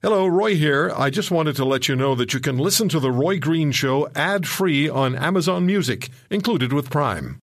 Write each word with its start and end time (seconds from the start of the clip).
Hello, 0.00 0.28
Roy 0.28 0.54
here. 0.54 0.92
I 0.96 1.10
just 1.10 1.32
wanted 1.32 1.56
to 1.56 1.64
let 1.64 1.88
you 1.88 1.96
know 1.96 2.14
that 2.14 2.32
you 2.32 2.38
can 2.38 2.56
listen 2.56 2.88
to 2.90 3.00
The 3.00 3.10
Roy 3.10 3.40
Green 3.40 3.72
Show 3.72 4.08
ad 4.14 4.46
free 4.46 4.88
on 4.88 5.16
Amazon 5.16 5.66
Music, 5.66 6.08
included 6.30 6.72
with 6.72 6.88
Prime. 6.88 7.40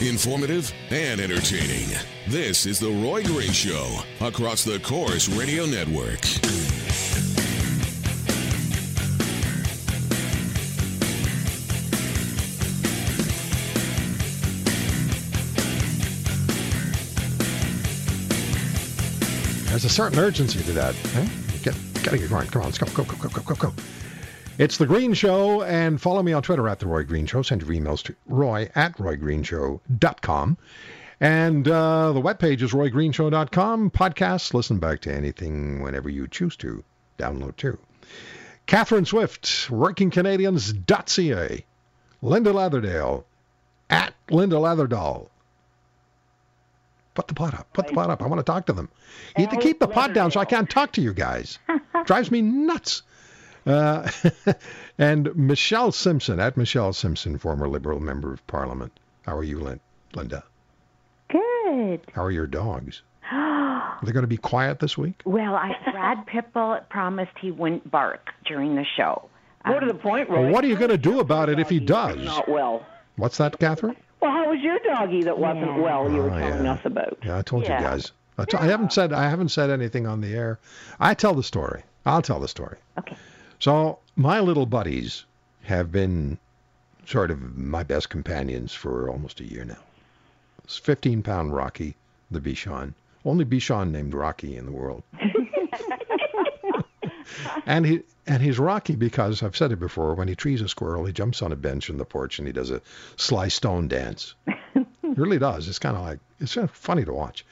Informative 0.00 0.72
and 0.88 1.20
entertaining. 1.20 1.90
This 2.28 2.64
is 2.64 2.78
The 2.78 2.88
Roy 2.88 3.24
Green 3.24 3.52
Show 3.52 3.98
across 4.22 4.64
the 4.64 4.78
Corus 4.78 5.28
Radio 5.28 5.66
Network. 5.66 6.22
There's 19.74 19.86
a 19.86 19.88
certain 19.88 20.20
urgency 20.20 20.62
to 20.62 20.72
that. 20.74 20.94
Huh? 20.94 21.26
Get, 21.64 21.74
gotta. 22.04 22.44
Come 22.46 22.62
on, 22.62 22.68
let's 22.68 22.78
go, 22.78 22.86
go, 22.94 23.02
go, 23.02 23.16
go, 23.16 23.28
go, 23.28 23.42
go, 23.42 23.54
go. 23.56 23.74
It's 24.56 24.76
The 24.76 24.86
Green 24.86 25.14
Show, 25.14 25.64
and 25.64 26.00
follow 26.00 26.22
me 26.22 26.32
on 26.32 26.44
Twitter 26.44 26.68
at 26.68 26.78
The 26.78 26.86
Roy 26.86 27.02
Green 27.02 27.26
Show. 27.26 27.42
Send 27.42 27.60
your 27.60 27.70
emails 27.72 28.00
to 28.04 28.14
roy 28.26 28.70
at 28.76 28.96
roygreenshow.com. 28.98 30.58
And 31.18 31.66
uh, 31.66 32.12
the 32.12 32.20
webpage 32.20 32.62
is 32.62 32.70
roygreenshow.com. 32.70 33.90
Podcasts, 33.90 34.54
listen 34.54 34.78
back 34.78 35.00
to 35.00 35.12
anything 35.12 35.82
whenever 35.82 36.08
you 36.08 36.28
choose 36.28 36.54
to. 36.58 36.84
Download 37.18 37.56
too. 37.56 37.76
Catherine 38.66 39.06
Swift, 39.06 39.42
workingcanadians.ca. 39.70 41.64
Linda 42.22 42.52
Leatherdale, 42.52 43.24
at 43.90 44.14
Linda 44.30 44.54
Leatherdale. 44.54 45.30
Put 47.14 47.28
the 47.28 47.34
pot 47.34 47.54
up. 47.54 47.72
Put 47.72 47.86
the 47.86 47.94
pot 47.94 48.10
up. 48.10 48.22
I 48.22 48.26
want 48.26 48.40
to 48.40 48.44
talk 48.44 48.66
to 48.66 48.72
them. 48.72 48.88
You 49.38 49.46
have 49.46 49.54
to 49.54 49.60
keep 49.60 49.78
the 49.78 49.86
pot 49.86 50.12
down 50.12 50.30
so 50.32 50.40
I 50.40 50.44
can't 50.44 50.68
talk 50.68 50.92
to 50.92 51.00
you 51.00 51.14
guys. 51.14 51.58
Drives 52.06 52.30
me 52.30 52.42
nuts. 52.42 53.02
Uh, 53.66 54.10
and 54.98 55.34
Michelle 55.36 55.92
Simpson, 55.92 56.40
at 56.40 56.56
Michelle 56.56 56.92
Simpson, 56.92 57.38
former 57.38 57.68
Liberal 57.68 58.00
member 58.00 58.32
of 58.32 58.46
Parliament. 58.46 58.92
How 59.22 59.36
are 59.36 59.44
you, 59.44 59.60
Lin- 59.60 59.80
Linda? 60.14 60.44
Good. 61.30 62.00
How 62.12 62.24
are 62.24 62.30
your 62.30 62.46
dogs? 62.46 63.02
Are 63.30 64.00
they 64.02 64.12
going 64.12 64.24
to 64.24 64.28
be 64.28 64.36
quiet 64.36 64.80
this 64.80 64.98
week? 64.98 65.22
Well, 65.24 65.54
I, 65.54 65.72
Brad 65.90 66.26
Pipple 66.26 66.80
promised 66.90 67.32
he 67.40 67.50
wouldn't 67.50 67.90
bark 67.90 68.30
during 68.44 68.74
the 68.74 68.84
show. 68.96 69.30
More 69.64 69.80
to 69.80 69.86
the 69.86 69.94
point, 69.94 70.28
Roy. 70.28 70.42
Well, 70.42 70.52
what 70.52 70.64
are 70.64 70.66
you 70.66 70.76
going 70.76 70.90
to 70.90 70.98
do 70.98 71.20
about 71.20 71.48
it 71.48 71.58
if 71.58 71.70
he 71.70 71.80
does? 71.80 72.22
Not 72.22 72.48
well. 72.48 72.84
What's 73.16 73.38
that, 73.38 73.58
Catherine? 73.58 73.96
Well, 74.24 74.32
how 74.32 74.48
was 74.50 74.60
your 74.62 74.78
doggy 74.78 75.22
that 75.24 75.38
wasn't 75.38 75.66
Yeah. 75.66 75.78
well? 75.80 76.10
You 76.10 76.22
were 76.22 76.30
Oh, 76.30 76.38
telling 76.38 76.64
yeah. 76.64 76.72
us 76.72 76.80
about. 76.86 77.18
Yeah, 77.22 77.36
I 77.36 77.42
told 77.42 77.64
Yeah. 77.64 77.78
you 77.78 77.84
guys. 77.86 78.10
I, 78.38 78.46
t- 78.46 78.56
I 78.56 78.64
haven't 78.64 78.90
said 78.94 79.12
I 79.12 79.28
haven't 79.28 79.50
said 79.50 79.68
anything 79.68 80.06
on 80.06 80.22
the 80.22 80.34
air. 80.34 80.58
I 80.98 81.12
tell 81.12 81.34
the 81.34 81.42
story. 81.42 81.82
I'll 82.06 82.22
tell 82.22 82.40
the 82.40 82.48
story. 82.48 82.78
Okay. 82.98 83.16
So 83.60 83.98
my 84.16 84.40
little 84.40 84.64
buddies 84.64 85.26
have 85.64 85.92
been 85.92 86.38
sort 87.04 87.30
of 87.30 87.58
my 87.58 87.82
best 87.82 88.08
companions 88.08 88.72
for 88.72 89.10
almost 89.10 89.40
a 89.40 89.44
year 89.44 89.66
now. 89.66 89.76
It's 90.64 90.78
15 90.78 91.22
pound 91.22 91.54
Rocky, 91.54 91.94
the 92.30 92.40
Bichon. 92.40 92.94
Only 93.26 93.44
Bichon 93.44 93.90
named 93.90 94.14
Rocky 94.14 94.56
in 94.56 94.64
the 94.64 94.72
world. 94.72 95.02
and 97.66 97.86
he 97.86 98.02
and 98.26 98.42
he's 98.42 98.58
Rocky 98.58 98.96
because 98.96 99.42
I've 99.42 99.56
said 99.56 99.72
it 99.72 99.80
before. 99.80 100.14
When 100.14 100.28
he 100.28 100.34
trees 100.34 100.62
a 100.62 100.68
squirrel, 100.68 101.04
he 101.04 101.12
jumps 101.12 101.42
on 101.42 101.52
a 101.52 101.56
bench 101.56 101.90
in 101.90 101.98
the 101.98 102.04
porch 102.04 102.38
and 102.38 102.46
he 102.48 102.52
does 102.52 102.70
a 102.70 102.80
sly 103.16 103.48
stone 103.48 103.88
dance. 103.88 104.34
He 104.74 104.84
really 105.02 105.38
does. 105.38 105.68
It's 105.68 105.78
kind 105.78 105.96
of 105.96 106.02
like 106.02 106.18
it's 106.40 106.54
kind 106.54 106.68
of 106.68 106.74
funny 106.74 107.04
to 107.04 107.12
watch. 107.12 107.44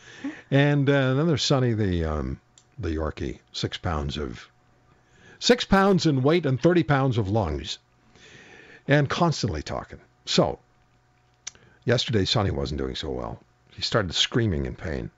And 0.50 0.88
uh, 0.88 1.14
then 1.14 1.26
there's 1.26 1.42
Sonny, 1.42 1.74
the 1.74 2.04
um, 2.04 2.40
the 2.78 2.90
Yorkie, 2.90 3.38
six 3.52 3.78
pounds 3.78 4.16
of 4.16 4.48
six 5.38 5.64
pounds 5.64 6.06
in 6.06 6.22
weight 6.22 6.46
and 6.46 6.60
30 6.60 6.82
pounds 6.84 7.18
of 7.18 7.28
lungs, 7.28 7.78
and 8.88 9.08
constantly 9.08 9.62
talking. 9.62 10.00
So 10.24 10.58
yesterday, 11.84 12.24
Sonny 12.24 12.50
wasn't 12.50 12.78
doing 12.78 12.94
so 12.94 13.10
well. 13.10 13.40
He 13.74 13.82
started 13.82 14.14
screaming 14.14 14.66
in 14.66 14.74
pain. 14.74 15.10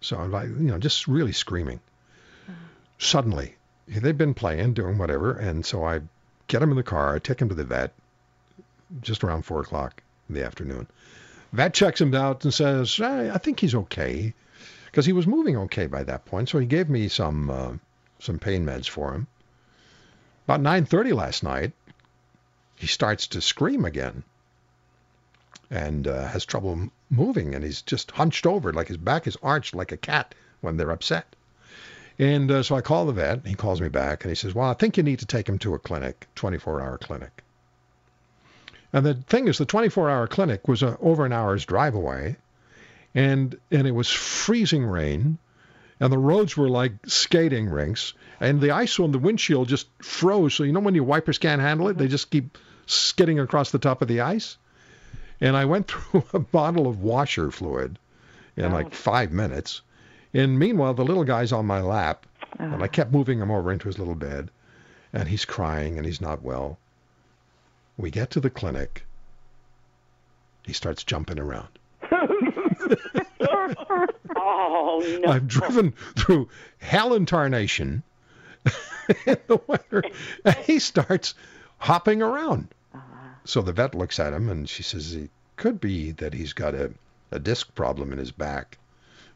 So 0.00 0.18
I'm 0.18 0.30
like, 0.32 0.48
you 0.48 0.70
know, 0.70 0.78
just 0.78 1.06
really 1.08 1.32
screaming. 1.32 1.80
Suddenly, 3.04 3.56
they've 3.88 4.16
been 4.16 4.32
playing, 4.32 4.74
doing 4.74 4.96
whatever, 4.96 5.32
and 5.32 5.66
so 5.66 5.84
I 5.84 6.02
get 6.46 6.62
him 6.62 6.70
in 6.70 6.76
the 6.76 6.84
car. 6.84 7.16
I 7.16 7.18
take 7.18 7.42
him 7.42 7.48
to 7.48 7.54
the 7.54 7.64
vet 7.64 7.92
just 9.00 9.24
around 9.24 9.42
four 9.42 9.60
o'clock 9.60 10.04
in 10.28 10.36
the 10.36 10.44
afternoon. 10.44 10.86
Vet 11.52 11.74
checks 11.74 12.00
him 12.00 12.14
out 12.14 12.44
and 12.44 12.54
says, 12.54 13.00
I, 13.00 13.30
I 13.30 13.38
think 13.38 13.58
he's 13.58 13.74
okay, 13.74 14.32
because 14.86 15.04
he 15.04 15.12
was 15.12 15.26
moving 15.26 15.56
okay 15.56 15.88
by 15.88 16.04
that 16.04 16.26
point. 16.26 16.48
So 16.48 16.60
he 16.60 16.64
gave 16.64 16.88
me 16.88 17.08
some 17.08 17.50
uh, 17.50 17.72
some 18.20 18.38
pain 18.38 18.64
meds 18.64 18.88
for 18.88 19.12
him. 19.12 19.26
About 20.44 20.60
9:30 20.60 21.12
last 21.12 21.42
night, 21.42 21.72
he 22.76 22.86
starts 22.86 23.26
to 23.26 23.40
scream 23.40 23.84
again, 23.84 24.22
and 25.72 26.06
uh, 26.06 26.28
has 26.28 26.44
trouble 26.44 26.92
moving, 27.10 27.56
and 27.56 27.64
he's 27.64 27.82
just 27.82 28.12
hunched 28.12 28.46
over, 28.46 28.72
like 28.72 28.86
his 28.86 28.96
back 28.96 29.26
is 29.26 29.36
arched 29.42 29.74
like 29.74 29.90
a 29.90 29.96
cat 29.96 30.36
when 30.60 30.76
they're 30.76 30.92
upset. 30.92 31.34
And 32.18 32.50
uh, 32.50 32.62
so 32.62 32.76
I 32.76 32.80
call 32.80 33.06
the 33.06 33.12
vet. 33.12 33.46
He 33.46 33.54
calls 33.54 33.80
me 33.80 33.88
back, 33.88 34.24
and 34.24 34.30
he 34.30 34.34
says, 34.34 34.54
"Well, 34.54 34.68
I 34.68 34.74
think 34.74 34.96
you 34.96 35.02
need 35.02 35.20
to 35.20 35.26
take 35.26 35.48
him 35.48 35.58
to 35.60 35.74
a 35.74 35.78
clinic, 35.78 36.28
24-hour 36.36 36.98
clinic." 36.98 37.42
And 38.92 39.06
the 39.06 39.14
thing 39.14 39.48
is, 39.48 39.58
the 39.58 39.66
24-hour 39.66 40.26
clinic 40.26 40.68
was 40.68 40.82
uh, 40.82 40.96
over 41.00 41.24
an 41.24 41.32
hour's 41.32 41.64
drive 41.64 41.94
away, 41.94 42.36
and 43.14 43.56
and 43.70 43.86
it 43.86 43.92
was 43.92 44.10
freezing 44.10 44.84
rain, 44.84 45.38
and 46.00 46.12
the 46.12 46.18
roads 46.18 46.56
were 46.56 46.68
like 46.68 46.92
skating 47.06 47.68
rinks, 47.68 48.12
and 48.40 48.60
the 48.60 48.72
ice 48.72 49.00
on 49.00 49.12
the 49.12 49.18
windshield 49.18 49.68
just 49.68 49.88
froze. 50.02 50.54
So 50.54 50.64
you 50.64 50.72
know 50.72 50.80
when 50.80 50.94
your 50.94 51.04
wipers 51.04 51.38
can't 51.38 51.62
handle 51.62 51.88
it, 51.88 51.96
they 51.96 52.08
just 52.08 52.30
keep 52.30 52.58
skidding 52.86 53.40
across 53.40 53.70
the 53.70 53.78
top 53.78 54.02
of 54.02 54.08
the 54.08 54.20
ice. 54.20 54.58
And 55.40 55.56
I 55.56 55.64
went 55.64 55.88
through 55.88 56.24
a 56.34 56.38
bottle 56.38 56.86
of 56.86 57.00
washer 57.00 57.50
fluid 57.50 57.98
in 58.56 58.70
like 58.72 58.94
five 58.94 59.32
minutes. 59.32 59.80
And 60.34 60.58
meanwhile, 60.58 60.94
the 60.94 61.04
little 61.04 61.24
guy's 61.24 61.52
on 61.52 61.66
my 61.66 61.80
lap, 61.80 62.26
and 62.58 62.82
I 62.82 62.86
ah. 62.86 62.88
kept 62.88 63.12
moving 63.12 63.38
him 63.38 63.50
over 63.50 63.70
into 63.70 63.88
his 63.88 63.98
little 63.98 64.14
bed, 64.14 64.50
and 65.12 65.28
he's 65.28 65.44
crying 65.44 65.98
and 65.98 66.06
he's 66.06 66.20
not 66.20 66.42
well. 66.42 66.78
We 67.98 68.10
get 68.10 68.30
to 68.30 68.40
the 68.40 68.48
clinic. 68.48 69.04
He 70.64 70.72
starts 70.72 71.04
jumping 71.04 71.38
around. 71.38 71.68
Oh 74.44 75.20
no! 75.22 75.30
I've 75.30 75.46
driven 75.46 75.92
through 76.16 76.48
hell 76.78 77.14
and 77.14 77.26
tarnation 77.26 78.02
in 79.26 79.38
the 79.46 79.60
winter, 79.66 80.02
and 80.44 80.56
he 80.56 80.78
starts 80.78 81.34
hopping 81.78 82.22
around. 82.22 82.68
Uh-huh. 82.92 83.28
So 83.44 83.62
the 83.62 83.72
vet 83.72 83.94
looks 83.94 84.18
at 84.18 84.32
him 84.32 84.48
and 84.48 84.68
she 84.68 84.82
says, 84.82 85.14
"It 85.14 85.30
could 85.56 85.80
be 85.80 86.10
that 86.12 86.34
he's 86.34 86.52
got 86.52 86.74
a, 86.74 86.92
a 87.30 87.38
disc 87.38 87.74
problem 87.74 88.12
in 88.12 88.18
his 88.18 88.32
back 88.32 88.78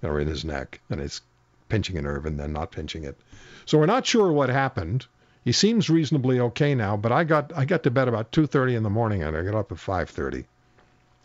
or 0.03 0.21
in 0.21 0.29
his 0.29 0.45
neck, 0.45 0.81
and 0.91 1.01
it's 1.01 1.21
pinching 1.69 1.97
a 1.97 2.03
nerve 2.03 2.27
and 2.27 2.39
then 2.39 2.53
not 2.53 2.71
pinching 2.71 3.05
it. 3.05 3.17
So 3.65 3.79
we're 3.79 3.87
not 3.87 4.07
sure 4.07 4.31
what 4.31 4.49
happened. 4.49 5.07
He 5.45 5.53
seems 5.53 5.89
reasonably 5.91 6.41
okay 6.41 6.75
now, 6.75 6.97
but 6.97 7.12
I 7.12 7.25
got 7.25 7.53
I 7.57 7.65
got 7.65 7.83
to 7.84 7.91
bed 7.91 8.09
about 8.09 8.33
2:30 8.33 8.77
in 8.77 8.83
the 8.83 8.91
morning 8.91 9.23
and 9.23 9.37
I 9.37 9.43
got 9.43 9.55
up 9.55 9.73
at 9.73 9.79
5:30. 9.79 10.45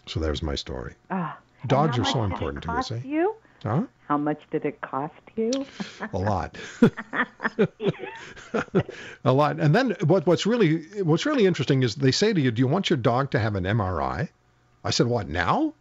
So 0.07 0.19
there's 0.19 0.43
my 0.43 0.55
story. 0.55 0.95
Ah. 1.09 1.37
Dogs 1.67 1.99
are 1.99 2.05
so 2.05 2.19
much 2.19 2.29
did 2.29 2.33
it 2.33 2.33
important 2.33 2.63
to 2.63 2.71
us, 2.71 2.91
eh? 2.91 2.99
You? 3.03 3.35
Huh? 3.63 3.83
How 4.07 4.17
much 4.17 4.41
did 4.51 4.65
it 4.65 4.81
cost 4.81 5.13
you? 5.35 5.51
a 6.13 6.17
lot 6.17 6.57
a 9.23 9.31
lot 9.31 9.59
and 9.59 9.73
then 9.73 9.95
what 10.05 10.25
what's 10.25 10.45
really 10.45 10.83
what's 11.03 11.25
really 11.25 11.45
interesting 11.45 11.83
is 11.83 11.95
they 11.95 12.11
say 12.11 12.33
to 12.33 12.41
you 12.41 12.51
do 12.51 12.59
you 12.59 12.67
want 12.67 12.89
your 12.89 12.97
dog 12.97 13.31
to 13.31 13.39
have 13.39 13.55
an 13.55 13.63
mri 13.63 14.27
i 14.83 14.89
said 14.89 15.07
what 15.07 15.29
now 15.29 15.73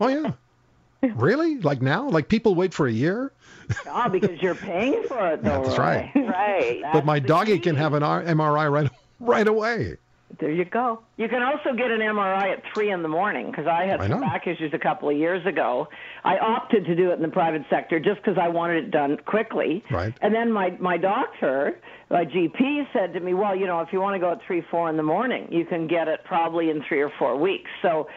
oh 0.00 0.08
yeah 0.08 0.32
really 1.16 1.58
like 1.60 1.82
now 1.82 2.08
like 2.08 2.28
people 2.28 2.54
wait 2.54 2.72
for 2.74 2.86
a 2.86 2.92
year 2.92 3.32
Ah, 3.88 4.08
because 4.08 4.42
you're 4.42 4.54
paying 4.54 5.04
for 5.08 5.32
it, 5.32 5.42
though. 5.42 5.62
That's 5.64 5.78
Roy. 5.78 5.84
right. 5.84 6.12
Right. 6.14 6.82
but 6.92 7.04
my 7.06 7.18
doggy 7.18 7.54
key. 7.54 7.60
can 7.60 7.76
have 7.76 7.94
an 7.94 8.02
mri 8.02 8.70
right 8.70 8.90
right 9.20 9.48
away 9.48 9.96
There 10.40 10.50
you 10.50 10.64
go. 10.64 11.00
You 11.16 11.28
can 11.28 11.42
also 11.42 11.74
get 11.76 11.90
an 11.92 12.00
MRI 12.00 12.52
at 12.56 12.62
three 12.74 12.90
in 12.90 13.02
the 13.02 13.08
morning 13.08 13.50
because 13.50 13.66
I 13.68 13.84
had 13.86 14.00
I 14.00 14.08
some 14.08 14.20
back 14.20 14.46
issues 14.48 14.72
a 14.74 14.78
couple 14.80 15.08
of 15.08 15.16
years 15.16 15.46
ago. 15.46 15.88
I 16.24 16.38
opted 16.38 16.84
to 16.86 16.96
do 16.96 17.10
it 17.12 17.14
in 17.14 17.22
the 17.22 17.28
private 17.28 17.62
sector 17.70 18.00
just 18.00 18.20
because 18.20 18.36
I 18.36 18.48
wanted 18.48 18.84
it 18.84 18.90
done 18.90 19.16
quickly. 19.24 19.84
Right. 19.92 20.12
And 20.22 20.34
then 20.34 20.50
my 20.50 20.70
my 20.80 20.96
doctor, 20.96 21.78
my 22.10 22.24
GP, 22.24 22.88
said 22.92 23.12
to 23.14 23.20
me, 23.20 23.32
"Well, 23.32 23.54
you 23.54 23.66
know, 23.68 23.80
if 23.80 23.92
you 23.92 24.00
want 24.00 24.14
to 24.16 24.18
go 24.18 24.32
at 24.32 24.40
three, 24.44 24.62
four 24.72 24.90
in 24.90 24.96
the 24.96 25.04
morning, 25.04 25.46
you 25.52 25.64
can 25.64 25.86
get 25.86 26.08
it 26.08 26.20
probably 26.24 26.68
in 26.68 26.82
three 26.88 27.00
or 27.00 27.12
four 27.18 27.36
weeks." 27.36 27.70
So. 27.80 28.08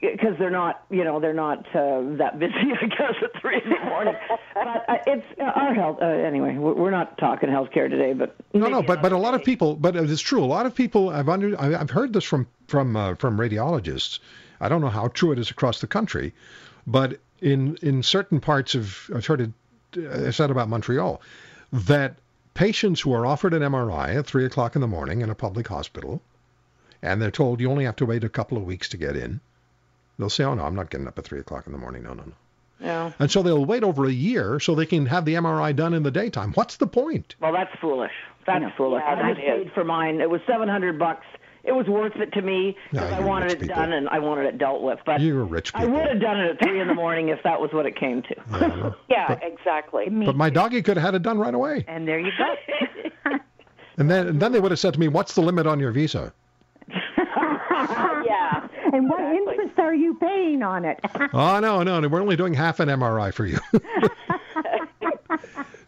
Because 0.00 0.36
they're 0.38 0.50
not, 0.50 0.84
you 0.90 1.02
know, 1.04 1.18
they're 1.20 1.32
not 1.32 1.60
uh, 1.74 2.02
that 2.18 2.38
busy, 2.38 2.52
I 2.82 2.86
guess, 2.86 3.14
at 3.22 3.40
three 3.40 3.60
in 3.62 3.70
the 3.70 3.84
morning. 3.86 4.14
but 4.54 4.66
uh, 4.88 4.96
it's 5.06 5.26
uh, 5.40 5.44
our 5.44 5.72
health. 5.74 5.98
Uh, 6.02 6.06
anyway, 6.06 6.56
we're 6.56 6.74
we're 6.74 6.90
not 6.90 7.16
talking 7.18 7.48
healthcare 7.48 7.88
today, 7.88 8.12
but 8.12 8.36
no 8.52 8.68
no 8.68 8.82
but 8.82 9.00
but 9.00 9.12
a 9.12 9.18
lot 9.18 9.34
of 9.34 9.42
people 9.44 9.76
but 9.76 9.96
it's 9.96 10.20
true 10.20 10.42
a 10.42 10.46
lot 10.46 10.66
of 10.66 10.74
people 10.74 11.10
i've 11.10 11.28
under 11.28 11.60
i've 11.60 11.90
heard 11.90 12.12
this 12.12 12.24
from 12.24 12.46
from 12.68 12.96
uh, 12.96 13.14
from 13.14 13.36
radiologists 13.36 14.20
i 14.60 14.68
don't 14.68 14.80
know 14.80 14.88
how 14.88 15.08
true 15.08 15.32
it 15.32 15.38
is 15.38 15.50
across 15.50 15.80
the 15.80 15.86
country 15.86 16.32
but 16.86 17.18
in 17.40 17.76
in 17.82 18.02
certain 18.02 18.40
parts 18.40 18.74
of 18.74 19.10
i've 19.14 19.26
heard 19.26 19.40
it 19.40 19.50
uh, 20.06 20.30
said 20.30 20.50
about 20.50 20.68
montreal 20.68 21.20
that 21.72 22.16
patients 22.54 23.00
who 23.00 23.12
are 23.12 23.26
offered 23.26 23.52
an 23.52 23.62
MRI 23.62 24.16
at 24.16 24.26
3 24.26 24.44
o'clock 24.44 24.74
in 24.76 24.80
the 24.80 24.86
morning 24.86 25.20
in 25.20 25.30
a 25.30 25.34
public 25.34 25.68
hospital, 25.68 26.22
and 27.02 27.20
they're 27.20 27.30
told 27.30 27.60
you 27.60 27.70
only 27.70 27.84
have 27.84 27.96
to 27.96 28.06
wait 28.06 28.24
a 28.24 28.28
couple 28.28 28.56
of 28.56 28.64
weeks 28.64 28.88
to 28.90 28.96
get 28.96 29.16
in, 29.16 29.40
they'll 30.18 30.30
say, 30.30 30.44
oh, 30.44 30.54
no, 30.54 30.64
I'm 30.64 30.74
not 30.74 30.90
getting 30.90 31.06
up 31.08 31.18
at 31.18 31.24
3 31.24 31.40
o'clock 31.40 31.66
in 31.66 31.72
the 31.72 31.78
morning. 31.78 32.02
No, 32.02 32.14
no, 32.14 32.24
no. 32.24 32.32
Yeah. 32.80 33.12
And 33.18 33.30
so 33.30 33.42
they'll 33.42 33.64
wait 33.64 33.82
over 33.84 34.04
a 34.06 34.12
year 34.12 34.58
so 34.60 34.74
they 34.74 34.86
can 34.86 35.06
have 35.06 35.24
the 35.24 35.34
MRI 35.34 35.74
done 35.74 35.94
in 35.94 36.02
the 36.02 36.10
daytime. 36.10 36.52
What's 36.54 36.76
the 36.76 36.86
point? 36.86 37.36
Well, 37.40 37.52
that's 37.52 37.70
foolish. 37.80 38.12
That's 38.46 38.64
foolish. 38.76 39.02
Yeah, 39.06 39.12
I 39.12 39.14
that 39.22 39.36
just 39.36 39.46
paid 39.46 39.72
for 39.72 39.84
mine. 39.84 40.20
It 40.20 40.28
was 40.28 40.40
seven 40.46 40.68
hundred 40.68 40.98
bucks. 40.98 41.24
It 41.62 41.72
was 41.72 41.86
worth 41.86 42.14
it 42.16 42.30
to 42.34 42.42
me 42.42 42.76
because 42.92 43.10
Yeah, 43.10 43.16
I 43.16 43.20
wanted 43.20 43.52
it 43.52 43.60
people. 43.60 43.76
done 43.76 43.92
and 43.94 44.06
I 44.10 44.18
wanted 44.18 44.44
it 44.46 44.58
dealt 44.58 44.82
with. 44.82 44.98
But 45.06 45.22
You're 45.22 45.44
rich 45.44 45.70
I 45.74 45.86
would 45.86 46.06
have 46.06 46.20
done 46.20 46.38
it 46.40 46.50
at 46.50 46.58
three 46.68 46.78
in 46.78 46.88
the 46.88 46.94
morning 46.94 47.30
if 47.30 47.42
that 47.44 47.58
was 47.58 47.70
what 47.72 47.86
it 47.86 47.96
came 47.96 48.20
to. 48.22 48.34
Yeah. 48.50 48.90
Yeah, 49.08 49.32
exactly. 49.40 50.10
But 50.10 50.36
my 50.36 50.50
doggy 50.50 50.82
could 50.82 50.98
have 50.98 51.04
had 51.06 51.14
it 51.14 51.22
done 51.22 51.38
right 51.38 51.54
away. 51.54 51.84
And 51.88 52.06
there 52.06 52.18
you 52.20 52.32
go. 52.36 52.54
And 53.96 54.10
then, 54.10 54.26
and 54.26 54.42
then 54.42 54.50
they 54.50 54.58
would 54.58 54.72
have 54.72 54.80
said 54.80 54.92
to 54.94 55.00
me, 55.00 55.06
what's 55.06 55.34
the 55.36 55.40
limit 55.40 55.68
on 55.68 55.78
your 55.78 55.92
visa? 55.92 56.32
yeah. 56.88 58.68
And 58.92 59.08
what 59.08 59.20
Exactly. 59.20 59.54
interest 59.54 59.73
are 59.84 59.94
you 59.94 60.14
paying 60.14 60.62
on 60.62 60.84
it? 60.84 61.00
Oh, 61.32 61.58
no, 61.60 61.82
no, 61.82 62.00
no, 62.00 62.08
we're 62.08 62.20
only 62.20 62.36
doing 62.36 62.54
half 62.54 62.80
an 62.80 62.88
MRI 62.88 63.32
for 63.32 63.46
you. 63.46 63.58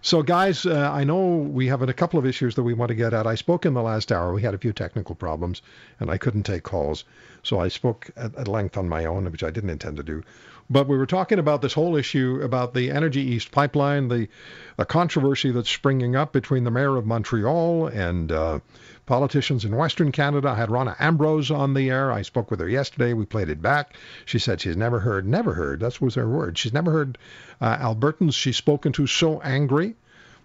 so, 0.03 0.23
guys, 0.23 0.67
uh, 0.67 0.91
I 0.93 1.05
know 1.05 1.37
we 1.37 1.67
have 1.69 1.83
a 1.83 1.93
couple 1.93 2.19
of 2.19 2.27
issues 2.27 2.55
that 2.57 2.63
we 2.63 2.75
want 2.75 2.89
to 2.89 2.95
get 2.95 3.13
at. 3.15 3.27
I 3.27 3.35
spoke 3.37 3.65
in 3.65 3.75
the 3.75 3.83
last 3.83 4.11
hour. 4.11 4.33
We 4.33 4.43
had 4.43 4.55
a 4.55 4.59
few 4.59 4.73
technical 4.73 5.15
problems, 5.15 5.63
and 6.01 6.11
I 6.11 6.19
couldn't 6.19 6.45
take 6.45 6.65
calls. 6.65 7.05
So 7.43 7.61
I 7.61 7.69
spoke 7.69 8.11
at, 8.17 8.35
at 8.35 8.49
length 8.49 8.77
on 8.77 8.89
my 8.89 9.05
own, 9.05 9.31
which 9.31 9.45
I 9.45 9.51
didn't 9.51 9.71
intend 9.71 9.97
to 9.99 10.03
do. 10.03 10.23
But 10.69 10.89
we 10.89 10.97
were 10.97 11.07
talking 11.07 11.39
about 11.39 11.63
this 11.63 11.75
whole 11.75 11.97
issue 11.97 12.41
about 12.43 12.75
the 12.75 12.91
Energy 12.91 13.21
East 13.21 13.53
pipeline, 13.53 14.09
the, 14.09 14.29
the 14.77 14.85
controversy 14.85 15.53
that's 15.53 15.71
springing 15.71 16.17
up 16.17 16.33
between 16.33 16.65
the 16.65 16.73
mayor 16.73 16.97
of 16.97 17.07
Montreal 17.07 17.87
and 17.87 18.33
uh, 18.33 18.59
politicians 19.07 19.65
in 19.65 19.77
Western 19.77 20.11
Canada. 20.11 20.49
I 20.49 20.57
had 20.57 20.71
Rona 20.71 20.97
Ambrose 20.99 21.53
on 21.53 21.75
the 21.75 21.91
air. 21.91 22.11
I 22.11 22.23
spoke 22.23 22.51
with 22.51 22.59
her 22.59 22.69
yesterday. 22.69 23.13
We 23.13 23.27
played 23.27 23.49
it 23.49 23.63
back. 23.63 23.95
She 24.25 24.41
said 24.41 24.61
she's 24.61 24.77
never 24.77 24.99
heard, 24.99 25.27
never 25.27 25.55
heard, 25.55 25.81
that 25.81 26.01
was 26.01 26.17
her 26.17 26.29
word. 26.29 26.59
She's 26.59 26.73
never 26.73 26.91
heard 26.91 27.17
uh, 27.61 27.77
Albertans 27.77 28.35
she's 28.35 28.57
spoken 28.57 28.93
to 28.93 29.07
so 29.07 29.41
angry 29.41 29.95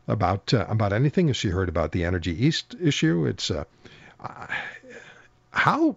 about 0.07 0.53
uh, 0.53 0.65
about 0.69 0.93
anything 0.93 1.29
as 1.31 1.37
she 1.37 1.49
heard 1.49 1.69
about 1.69 1.91
the 1.91 2.05
Energy 2.05 2.45
East 2.45 2.75
issue. 2.79 3.25
It's 3.25 3.49
uh, 3.49 3.63
how 5.49 5.95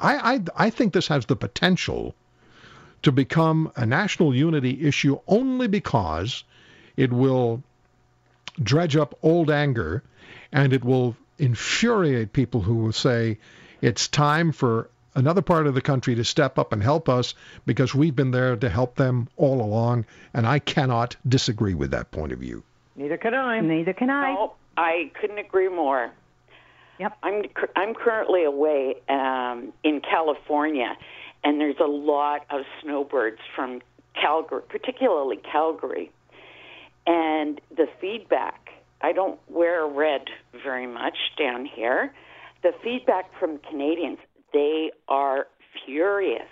I, 0.00 0.34
I 0.34 0.40
I 0.56 0.70
think 0.70 0.94
this 0.94 1.08
has 1.08 1.26
the 1.26 1.36
potential 1.36 2.14
to 3.02 3.12
become 3.12 3.70
a 3.76 3.86
national 3.86 4.34
unity 4.34 4.86
issue 4.86 5.18
only 5.26 5.68
because 5.68 6.44
it 6.96 7.12
will 7.12 7.62
dredge 8.62 8.96
up 8.96 9.16
old 9.22 9.50
anger 9.50 10.02
and 10.52 10.72
it 10.72 10.84
will 10.84 11.16
infuriate 11.38 12.32
people 12.32 12.60
who 12.60 12.74
will 12.76 12.92
say 12.92 13.38
it's 13.80 14.08
time 14.08 14.50
for 14.50 14.90
another 15.14 15.42
part 15.42 15.66
of 15.66 15.74
the 15.74 15.80
country 15.80 16.14
to 16.16 16.24
step 16.24 16.58
up 16.58 16.72
and 16.72 16.82
help 16.82 17.08
us 17.08 17.34
because 17.66 17.94
we've 17.94 18.16
been 18.16 18.30
there 18.30 18.56
to 18.56 18.68
help 18.68 18.96
them 18.96 19.28
all 19.36 19.60
along 19.60 20.04
and 20.34 20.46
I 20.46 20.58
cannot 20.58 21.16
disagree 21.26 21.74
with 21.74 21.92
that 21.92 22.10
point 22.10 22.32
of 22.32 22.38
view. 22.38 22.64
Neither 22.96 23.16
can 23.16 23.34
I. 23.34 23.60
Neither 23.60 23.92
can 23.92 24.10
I. 24.10 24.34
No, 24.34 24.54
I 24.76 25.12
couldn't 25.20 25.38
agree 25.38 25.68
more. 25.68 26.10
Yep. 26.98 27.16
I'm 27.22 27.42
I'm 27.76 27.94
currently 27.94 28.44
away 28.44 28.96
um, 29.08 29.72
in 29.84 30.00
California, 30.00 30.96
and 31.44 31.60
there's 31.60 31.80
a 31.80 31.88
lot 31.88 32.46
of 32.50 32.62
snowbirds 32.82 33.38
from 33.54 33.80
Calgary, 34.20 34.62
particularly 34.68 35.36
Calgary, 35.36 36.10
and 37.06 37.60
the 37.76 37.86
feedback. 38.00 38.70
I 39.00 39.12
don't 39.12 39.38
wear 39.48 39.86
red 39.86 40.22
very 40.64 40.86
much 40.86 41.16
down 41.38 41.64
here. 41.64 42.12
The 42.62 42.72
feedback 42.82 43.30
from 43.38 43.58
Canadians, 43.58 44.18
they 44.52 44.90
are 45.08 45.46
furious. 45.84 46.48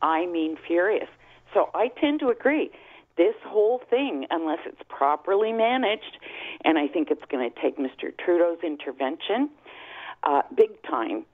I 0.00 0.26
mean 0.26 0.56
furious. 0.66 1.08
So 1.52 1.70
I 1.74 1.88
tend 2.00 2.20
to 2.20 2.28
agree. 2.28 2.70
This 3.16 3.34
whole 3.44 3.82
thing, 3.90 4.26
unless 4.30 4.60
it's 4.64 4.80
properly 4.88 5.52
managed, 5.52 6.18
and 6.64 6.78
I 6.78 6.88
think 6.88 7.10
it's 7.10 7.24
going 7.30 7.48
to 7.50 7.60
take 7.60 7.76
Mr. 7.76 8.16
Trudeau's 8.16 8.62
intervention, 8.64 9.50
uh, 10.22 10.42
big 10.56 10.82
time, 10.88 11.26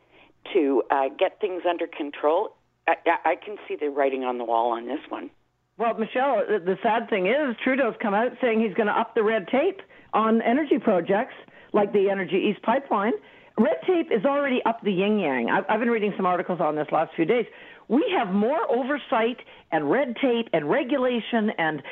to 0.53 0.83
uh, 0.91 1.05
get 1.19 1.41
things 1.41 1.63
under 1.69 1.87
control. 1.87 2.57
I, 2.89 3.31
I 3.31 3.37
can 3.37 3.57
see 3.67 3.77
the 3.77 3.91
writing 3.91 4.25
on 4.25 4.39
the 4.39 4.45
wall 4.45 4.73
on 4.73 4.87
this 4.87 5.01
one. 5.09 5.31
Well, 5.79 5.95
Michelle, 5.95 6.43
the, 6.49 6.59
the 6.59 6.77
sad 6.83 7.09
thing 7.09 7.27
is 7.27 7.57
Trudeau's 7.63 7.95
come 8.03 8.15
out 8.15 8.33
saying 8.41 8.61
he's 8.61 8.75
going 8.75 8.89
to 8.89 8.99
up 8.99 9.15
the 9.15 9.23
red 9.23 9.47
tape 9.49 9.81
on 10.13 10.43
energy 10.43 10.79
projects 10.79 11.35
like 11.73 11.93
the 11.93 12.11
Energy 12.11 12.51
East 12.51 12.63
pipeline. 12.63 13.13
Red 13.59 13.77
tape 13.87 14.11
is 14.11 14.25
already 14.25 14.61
up 14.65 14.81
the 14.83 14.93
yin 14.93 15.19
yang. 15.19 15.51
I've, 15.51 15.65
I've 15.69 15.81
been 15.81 15.91
reading 15.91 16.13
some 16.17 16.27
articles 16.27 16.61
on 16.61 16.77
this 16.77 16.87
last 16.93 17.15
few 17.15 17.25
days. 17.25 17.47
We 17.89 18.05
have 18.17 18.33
more 18.33 18.61
oversight 18.71 19.39
and 19.73 19.91
red 19.91 20.17
tape 20.21 20.49
and 20.53 20.69
regulation 20.71 21.51
and 21.59 21.83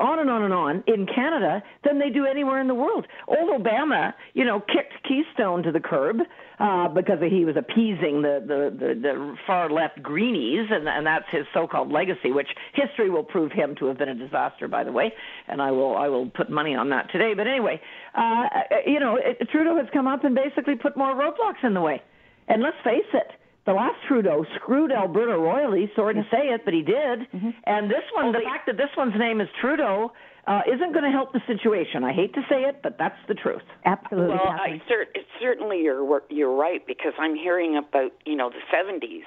on 0.00 0.18
and 0.18 0.28
on 0.28 0.42
and 0.42 0.52
on 0.52 0.84
in 0.86 1.06
Canada 1.06 1.62
than 1.84 1.98
they 1.98 2.10
do 2.10 2.26
anywhere 2.26 2.60
in 2.60 2.68
the 2.68 2.74
world. 2.74 3.06
Old 3.28 3.62
Obama, 3.62 4.12
you 4.34 4.44
know, 4.44 4.60
kicked 4.60 4.94
Keystone 5.06 5.62
to 5.62 5.72
the 5.72 5.80
curb 5.80 6.16
uh, 6.58 6.88
because 6.88 7.18
he 7.28 7.44
was 7.44 7.56
appeasing 7.56 8.22
the, 8.22 8.42
the, 8.46 8.76
the, 8.76 9.00
the 9.00 9.36
far 9.46 9.70
left 9.70 10.02
greenies, 10.02 10.66
and, 10.70 10.88
and 10.88 11.06
that's 11.06 11.26
his 11.30 11.44
so-called 11.54 11.92
legacy, 11.92 12.32
which 12.32 12.48
history 12.74 13.10
will 13.10 13.22
prove 13.22 13.52
him 13.52 13.74
to 13.78 13.86
have 13.86 13.98
been 13.98 14.08
a 14.08 14.14
disaster, 14.14 14.66
by 14.66 14.82
the 14.82 14.92
way. 14.92 15.12
And 15.48 15.62
I 15.62 15.70
will 15.70 15.96
I 15.96 16.08
will 16.08 16.28
put 16.30 16.50
money 16.50 16.74
on 16.74 16.90
that 16.90 17.10
today. 17.12 17.34
But 17.34 17.46
anyway, 17.46 17.80
uh, 18.14 18.44
you 18.86 19.00
know, 19.00 19.16
it, 19.16 19.48
Trudeau 19.50 19.76
has 19.76 19.86
come 19.92 20.06
up 20.06 20.24
and 20.24 20.34
basically 20.34 20.74
put 20.74 20.96
more 20.96 21.14
roadblocks 21.14 21.62
in 21.62 21.74
the 21.74 21.80
way. 21.80 22.02
And 22.48 22.62
let's 22.62 22.76
face 22.84 23.10
it, 23.12 23.28
the 23.66 23.72
last 23.72 23.96
Trudeau 24.08 24.44
screwed 24.56 24.92
Alberta 24.92 25.36
royally. 25.36 25.90
Sorry 25.96 26.14
to 26.14 26.22
say 26.30 26.48
it, 26.54 26.64
but 26.64 26.72
he 26.72 26.82
did. 26.82 27.26
And 27.64 27.90
this 27.90 28.04
one, 28.14 28.32
the 28.32 28.40
fact 28.44 28.66
that 28.66 28.76
this 28.76 28.90
one's 28.96 29.18
name 29.18 29.40
is 29.40 29.48
Trudeau, 29.60 30.12
uh, 30.46 30.60
isn't 30.72 30.92
going 30.92 31.04
to 31.04 31.10
help 31.10 31.32
the 31.32 31.40
situation. 31.48 32.04
I 32.04 32.12
hate 32.12 32.32
to 32.34 32.42
say 32.48 32.62
it, 32.62 32.80
but 32.82 32.96
that's 32.98 33.18
the 33.26 33.34
truth. 33.34 33.62
Absolutely. 33.84 34.36
Well, 34.36 34.46
Kathleen. 34.56 34.80
I 34.84 34.88
cer- 34.88 35.06
certainly 35.42 35.82
you're 35.82 36.22
you're 36.30 36.54
right 36.54 36.86
because 36.86 37.12
I'm 37.18 37.34
hearing 37.34 37.76
about 37.76 38.12
you 38.24 38.36
know 38.36 38.50
the 38.50 38.62
70s, 38.72 39.24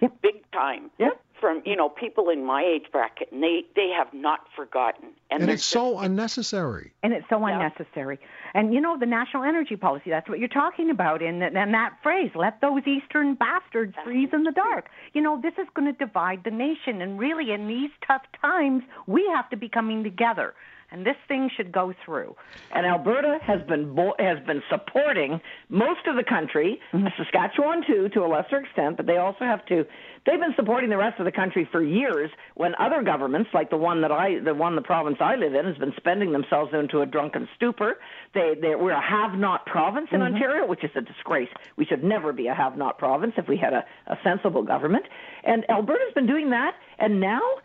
Yep. 0.00 0.12
big 0.22 0.50
time. 0.52 0.90
Yep. 0.98 1.20
From 1.40 1.62
you 1.64 1.74
know 1.74 1.88
people 1.88 2.28
in 2.28 2.44
my 2.44 2.62
age 2.62 2.86
bracket, 2.92 3.32
and 3.32 3.42
they 3.42 3.64
they 3.74 3.88
have 3.96 4.12
not 4.12 4.40
forgotten. 4.54 5.08
And 5.30 5.42
they're 5.44 5.54
it's 5.54 5.64
so 5.64 5.98
unnecessary. 5.98 6.92
and 7.02 7.12
it's 7.12 7.26
so 7.30 7.38
Yeah. 7.46 7.54
unnecessary. 7.54 8.18
And 8.52 8.74
you 8.74 8.80
know, 8.80 8.98
the 8.98 9.06
national 9.06 9.44
energy 9.44 9.76
policy, 9.76 10.10
that's 10.10 10.28
what 10.28 10.38
you're 10.38 10.48
talking 10.48 10.90
about 10.90 11.22
in, 11.22 11.38
that- 11.38 11.54
in 11.54 11.72
that 11.72 11.94
phrase, 12.02 12.30
let 12.34 12.60
those 12.60 12.86
eastern 12.86 13.34
bastards 13.34 13.94
freeze 14.04 14.30
in 14.32 14.42
the 14.42 14.50
dark. 14.52 14.90
You 15.14 15.22
know, 15.22 15.40
this 15.40 15.54
is 15.56 15.68
going 15.74 15.86
to 15.92 15.96
divide 15.98 16.44
the 16.44 16.50
nation. 16.50 17.00
And 17.00 17.18
really, 17.18 17.52
in 17.52 17.68
these 17.68 17.90
tough 18.06 18.22
times, 18.40 18.82
we 19.06 19.26
have 19.34 19.48
to 19.50 19.56
be 19.56 19.68
coming 19.68 20.02
together. 20.02 20.54
And 20.92 21.06
this 21.06 21.16
thing 21.28 21.50
should 21.56 21.70
go 21.70 21.94
through. 22.04 22.34
And 22.74 22.84
Alberta 22.84 23.38
has 23.42 23.62
been 23.68 23.94
bo- 23.94 24.16
has 24.18 24.38
been 24.46 24.62
supporting 24.68 25.40
most 25.68 26.06
of 26.06 26.16
the 26.16 26.24
country, 26.24 26.80
Saskatchewan 27.16 27.84
too, 27.86 28.08
to 28.14 28.20
a 28.24 28.28
lesser 28.28 28.58
extent, 28.58 28.96
but 28.96 29.06
they 29.06 29.16
also 29.16 29.44
have 29.44 29.64
to. 29.66 29.86
They've 30.26 30.38
been 30.38 30.54
supporting 30.56 30.90
the 30.90 30.98
rest 30.98 31.18
of 31.18 31.24
the 31.24 31.32
country 31.32 31.66
for 31.70 31.82
years. 31.82 32.30
When 32.54 32.74
other 32.78 33.02
governments, 33.02 33.50
like 33.54 33.70
the 33.70 33.76
one 33.76 34.02
that 34.02 34.12
I, 34.12 34.40
the 34.40 34.54
one 34.54 34.74
the 34.74 34.82
province 34.82 35.18
I 35.20 35.36
live 35.36 35.54
in, 35.54 35.64
has 35.64 35.78
been 35.78 35.94
spending 35.96 36.32
themselves 36.32 36.72
into 36.74 37.00
a 37.00 37.06
drunken 37.06 37.48
stupor. 37.56 37.98
They, 38.34 38.54
they 38.60 38.74
we're 38.74 38.90
a 38.90 39.00
have-not 39.00 39.66
province 39.66 40.08
in 40.12 40.20
Ontario, 40.22 40.66
which 40.66 40.84
is 40.84 40.90
a 40.96 41.00
disgrace. 41.00 41.48
We 41.76 41.86
should 41.86 42.04
never 42.04 42.32
be 42.32 42.48
a 42.48 42.54
have-not 42.54 42.98
province 42.98 43.34
if 43.36 43.48
we 43.48 43.56
had 43.56 43.72
a, 43.72 43.84
a 44.08 44.18
sensible 44.22 44.62
government. 44.62 45.06
And 45.44 45.64
Alberta's 45.70 46.12
been 46.14 46.26
doing 46.26 46.50
that, 46.50 46.74
and 46.98 47.20
now 47.20 47.40
uh, 47.40 47.60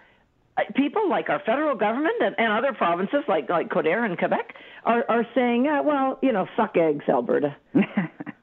people 0.76 1.10
like 1.10 1.30
our 1.30 1.42
federal 1.46 1.76
government 1.76 2.16
and, 2.22 2.36
and 2.38 2.52
other 2.54 2.74
provinces 2.74 3.24
like 3.28 3.50
like 3.50 3.70
Coderre 3.70 4.06
and 4.06 4.18
Quebec 4.18 4.54
are 4.86 5.04
are 5.10 5.26
saying, 5.36 5.68
uh, 5.68 5.84
well, 5.84 6.20
you 6.22 6.32
know, 6.32 6.48
suck 6.56 6.76
eggs, 6.78 7.06
Alberta. 7.10 7.56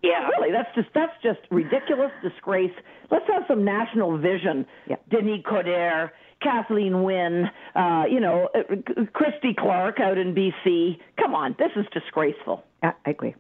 Yeah. 0.04 0.26
really, 0.37 0.50
that's 0.50 0.75
just 0.75 0.88
that's 0.95 1.12
just 1.23 1.38
ridiculous 1.52 2.11
disgrace. 2.25 2.73
Let's 3.12 3.25
have 3.28 3.45
some 3.47 3.64
national 3.64 4.19
vision. 4.19 4.66
Yep. 4.88 5.09
Denis 5.11 5.40
Coderre, 5.49 6.11
Kathleen 6.42 7.04
Wynne, 7.04 7.49
uh, 7.76 8.02
you 8.11 8.19
know, 8.19 8.49
uh, 8.52 9.04
Christy 9.12 9.54
Clark 9.57 10.00
out 10.00 10.19
in 10.19 10.35
BC. 10.35 10.99
Come 11.21 11.37
on, 11.37 11.54
this 11.57 11.71
is 11.76 11.87
disgraceful. 11.92 12.64
I 12.83 12.95
I 13.07 13.11
agree. 13.11 13.37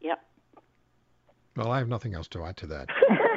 Yep. 0.00 0.18
Well, 1.56 1.70
I 1.70 1.78
have 1.78 1.88
nothing 1.88 2.14
else 2.14 2.26
to 2.28 2.44
add 2.44 2.56
to 2.58 2.66
that. 2.66 2.88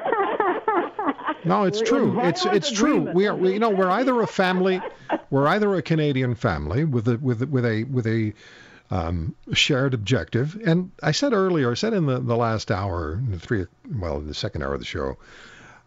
No, 1.46 1.64
it's 1.64 1.80
We're 1.80 1.88
true. 1.88 2.20
It's 2.22 2.46
it's 2.46 2.72
true. 2.72 3.12
We 3.14 3.28
are, 3.28 3.36
we, 3.36 3.54
you 3.54 3.60
know, 3.60 3.70
we're 3.70 3.90
either 3.90 4.20
a 4.22 4.28
family, 4.42 4.82
we're 5.30 5.48
either 5.48 5.74
a 5.76 5.82
Canadian 5.82 6.36
family 6.36 6.84
with 6.84 7.08
a 7.08 7.18
with 7.18 7.42
with 7.44 7.66
a 7.66 7.84
with 7.86 8.06
a 8.08 8.34
um, 8.90 9.36
shared 9.54 9.94
objective. 9.94 10.60
And 10.66 10.92
I 11.02 11.12
said 11.12 11.34
earlier, 11.34 11.72
I 11.72 11.76
said 11.76 11.94
in 11.94 12.06
the, 12.06 12.20
the 12.20 12.36
last 12.36 12.72
hour, 12.72 13.14
in 13.14 13.32
the 13.32 13.40
three, 13.40 13.66
well, 13.98 14.18
in 14.18 14.28
the 14.28 14.34
second 14.34 14.64
hour 14.64 14.74
of 14.74 14.80
the 14.80 14.86
show, 14.86 15.18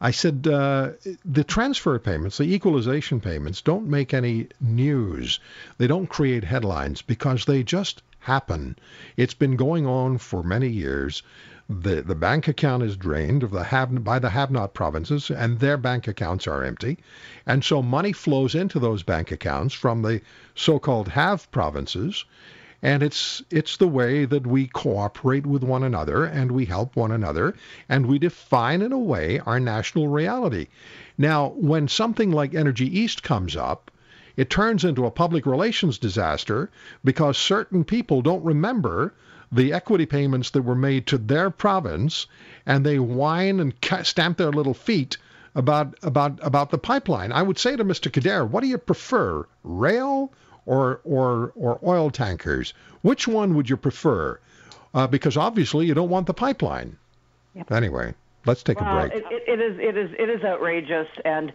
I 0.00 0.12
said 0.12 0.46
uh, 0.46 0.92
the 1.24 1.44
transfer 1.44 1.98
payments, 1.98 2.38
the 2.38 2.54
equalization 2.54 3.20
payments, 3.20 3.60
don't 3.60 3.86
make 3.86 4.14
any 4.14 4.48
news. 4.60 5.40
They 5.76 5.86
don't 5.86 6.06
create 6.06 6.44
headlines 6.44 7.02
because 7.02 7.44
they 7.44 7.62
just 7.62 8.02
happen. 8.18 8.78
It's 9.16 9.34
been 9.34 9.56
going 9.56 9.86
on 9.86 10.18
for 10.18 10.42
many 10.42 10.68
years. 10.68 11.22
The, 11.72 12.02
the 12.02 12.16
bank 12.16 12.48
account 12.48 12.82
is 12.82 12.96
drained 12.96 13.44
of 13.44 13.52
the 13.52 13.62
have, 13.62 14.02
by 14.02 14.18
the 14.18 14.30
have-not 14.30 14.74
provinces, 14.74 15.30
and 15.30 15.60
their 15.60 15.76
bank 15.76 16.08
accounts 16.08 16.48
are 16.48 16.64
empty. 16.64 16.98
And 17.46 17.62
so 17.62 17.80
money 17.80 18.12
flows 18.12 18.56
into 18.56 18.80
those 18.80 19.04
bank 19.04 19.30
accounts 19.30 19.72
from 19.72 20.02
the 20.02 20.20
so-called 20.56 21.06
have 21.10 21.48
provinces, 21.52 22.24
and 22.82 23.04
it's 23.04 23.44
it's 23.50 23.76
the 23.76 23.86
way 23.86 24.24
that 24.24 24.48
we 24.48 24.66
cooperate 24.66 25.46
with 25.46 25.62
one 25.62 25.84
another 25.84 26.24
and 26.24 26.50
we 26.50 26.64
help 26.64 26.96
one 26.96 27.12
another 27.12 27.54
and 27.88 28.06
we 28.06 28.18
define 28.18 28.82
in 28.82 28.90
a 28.90 28.98
way 28.98 29.38
our 29.38 29.60
national 29.60 30.08
reality. 30.08 30.66
Now, 31.16 31.50
when 31.50 31.86
something 31.86 32.32
like 32.32 32.52
Energy 32.52 32.98
East 32.98 33.22
comes 33.22 33.54
up, 33.54 33.92
it 34.36 34.50
turns 34.50 34.84
into 34.84 35.06
a 35.06 35.10
public 35.12 35.46
relations 35.46 35.98
disaster 35.98 36.68
because 37.04 37.38
certain 37.38 37.84
people 37.84 38.22
don't 38.22 38.44
remember 38.44 39.14
the 39.52 39.72
equity 39.72 40.06
payments 40.06 40.50
that 40.50 40.62
were 40.62 40.74
made 40.74 41.06
to 41.08 41.18
their 41.18 41.50
province 41.50 42.26
and 42.66 42.84
they 42.84 42.98
whine 42.98 43.60
and 43.60 43.74
stamp 44.04 44.38
their 44.38 44.52
little 44.52 44.74
feet 44.74 45.16
about 45.54 45.94
about 46.02 46.38
about 46.42 46.70
the 46.70 46.78
pipeline. 46.78 47.32
I 47.32 47.42
would 47.42 47.58
say 47.58 47.76
to 47.76 47.84
Mr. 47.84 48.10
Coderre, 48.10 48.48
what 48.48 48.60
do 48.62 48.68
you 48.68 48.78
prefer, 48.78 49.46
rail 49.64 50.32
or 50.66 51.00
or 51.04 51.52
or 51.56 51.80
oil 51.82 52.10
tankers? 52.10 52.72
Which 53.02 53.26
one 53.26 53.54
would 53.54 53.68
you 53.68 53.76
prefer? 53.76 54.38
Uh, 54.94 55.06
because 55.06 55.36
obviously 55.36 55.86
you 55.86 55.94
don't 55.94 56.10
want 56.10 56.26
the 56.26 56.34
pipeline. 56.34 56.96
Yep. 57.54 57.72
Anyway, 57.72 58.14
let's 58.46 58.62
take 58.62 58.80
well, 58.80 58.98
a 58.98 59.08
break. 59.08 59.12
It, 59.14 59.24
it, 59.30 59.42
it 59.48 59.60
is 59.60 59.78
it 59.78 59.96
is 59.96 60.10
it 60.18 60.28
is 60.30 60.44
outrageous, 60.44 61.08
and 61.24 61.52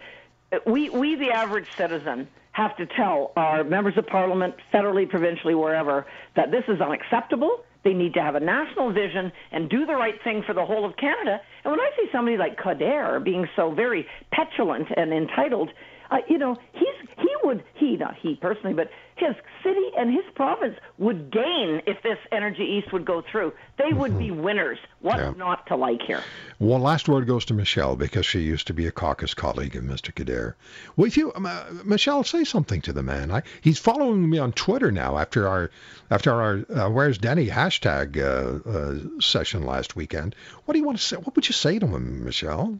we 0.65 0.89
we 0.89 1.15
the 1.15 1.31
average 1.31 1.67
citizen 1.77 2.27
have 2.51 2.75
to 2.77 2.85
tell 2.85 3.33
our 3.35 3.65
members 3.65 3.97
of 3.97 4.07
parliament, 4.07 4.55
federally, 4.73 5.09
provincially, 5.09 5.53
wherever, 5.53 6.05
that 6.37 6.51
this 6.51 6.63
is 6.69 6.79
unacceptable. 6.79 7.64
They 7.85 7.93
need 7.93 8.15
to 8.15 8.21
have 8.21 8.33
a 8.33 8.39
national 8.39 8.91
vision 8.91 9.31
and 9.51 9.69
do 9.69 9.85
the 9.85 9.93
right 9.93 10.15
thing 10.23 10.43
for 10.45 10.53
the 10.53 10.65
whole 10.65 10.85
of 10.85 10.97
Canada. 10.97 11.39
And 11.63 11.71
when 11.71 11.79
I 11.79 11.89
see 11.95 12.07
somebody 12.11 12.35
like 12.35 12.57
Coderre 12.57 13.23
being 13.23 13.47
so 13.55 13.71
very 13.71 14.07
petulant 14.31 14.87
and 14.97 15.13
entitled, 15.13 15.69
uh, 16.09 16.17
you 16.27 16.39
know, 16.39 16.57
he's 16.73 16.97
he 17.17 17.24
would 17.45 17.63
he 17.75 17.95
not 17.95 18.15
he 18.15 18.35
personally, 18.35 18.73
but 18.73 18.89
his 19.15 19.35
city 19.63 19.91
and 19.97 20.11
his 20.11 20.25
province 20.33 20.77
would 20.97 21.31
gain 21.31 21.81
if 21.85 22.01
this 22.01 22.17
Energy 22.31 22.63
East 22.63 22.91
would 22.91 23.05
go 23.05 23.21
through. 23.21 23.53
They 23.77 23.93
would 23.93 24.11
mm-hmm. 24.11 24.19
be 24.19 24.31
winners. 24.31 24.79
What's 24.99 25.19
yeah. 25.19 25.33
not 25.37 25.67
to 25.67 25.75
like 25.75 26.01
here? 26.01 26.21
One 26.57 26.81
last 26.81 27.07
word 27.07 27.27
goes 27.27 27.45
to 27.45 27.53
Michelle 27.53 27.95
because 27.95 28.25
she 28.25 28.39
used 28.39 28.67
to 28.67 28.73
be 28.73 28.87
a 28.87 28.91
caucus 28.91 29.33
colleague 29.33 29.75
of 29.75 29.83
Mr. 29.83 30.11
Coderre. 30.11 30.55
Well, 30.95 31.07
if 31.07 31.17
you, 31.17 31.31
um, 31.35 31.45
uh, 31.45 31.65
Michelle, 31.85 32.23
say 32.23 32.43
something 32.43 32.81
to 32.81 32.93
the 32.93 33.03
man. 33.03 33.31
I, 33.31 33.43
he's 33.61 33.79
following 33.79 34.27
me 34.29 34.39
on 34.39 34.51
Twitter 34.51 34.91
now 34.91 35.17
after 35.17 35.47
our 35.47 35.69
after 36.09 36.33
our 36.33 36.65
uh, 36.75 36.89
"Where's 36.89 37.19
Denny" 37.19 37.47
hashtag 37.47 38.17
uh, 38.17 38.69
uh, 38.69 39.21
session 39.21 39.63
last 39.63 39.95
weekend. 39.95 40.35
What 40.65 40.73
do 40.73 40.79
you 40.79 40.85
want 40.85 40.97
to 40.97 41.03
say? 41.03 41.15
What 41.17 41.35
would 41.35 41.47
you 41.47 41.53
say 41.53 41.79
to 41.79 41.87
him, 41.87 42.25
Michelle? 42.25 42.79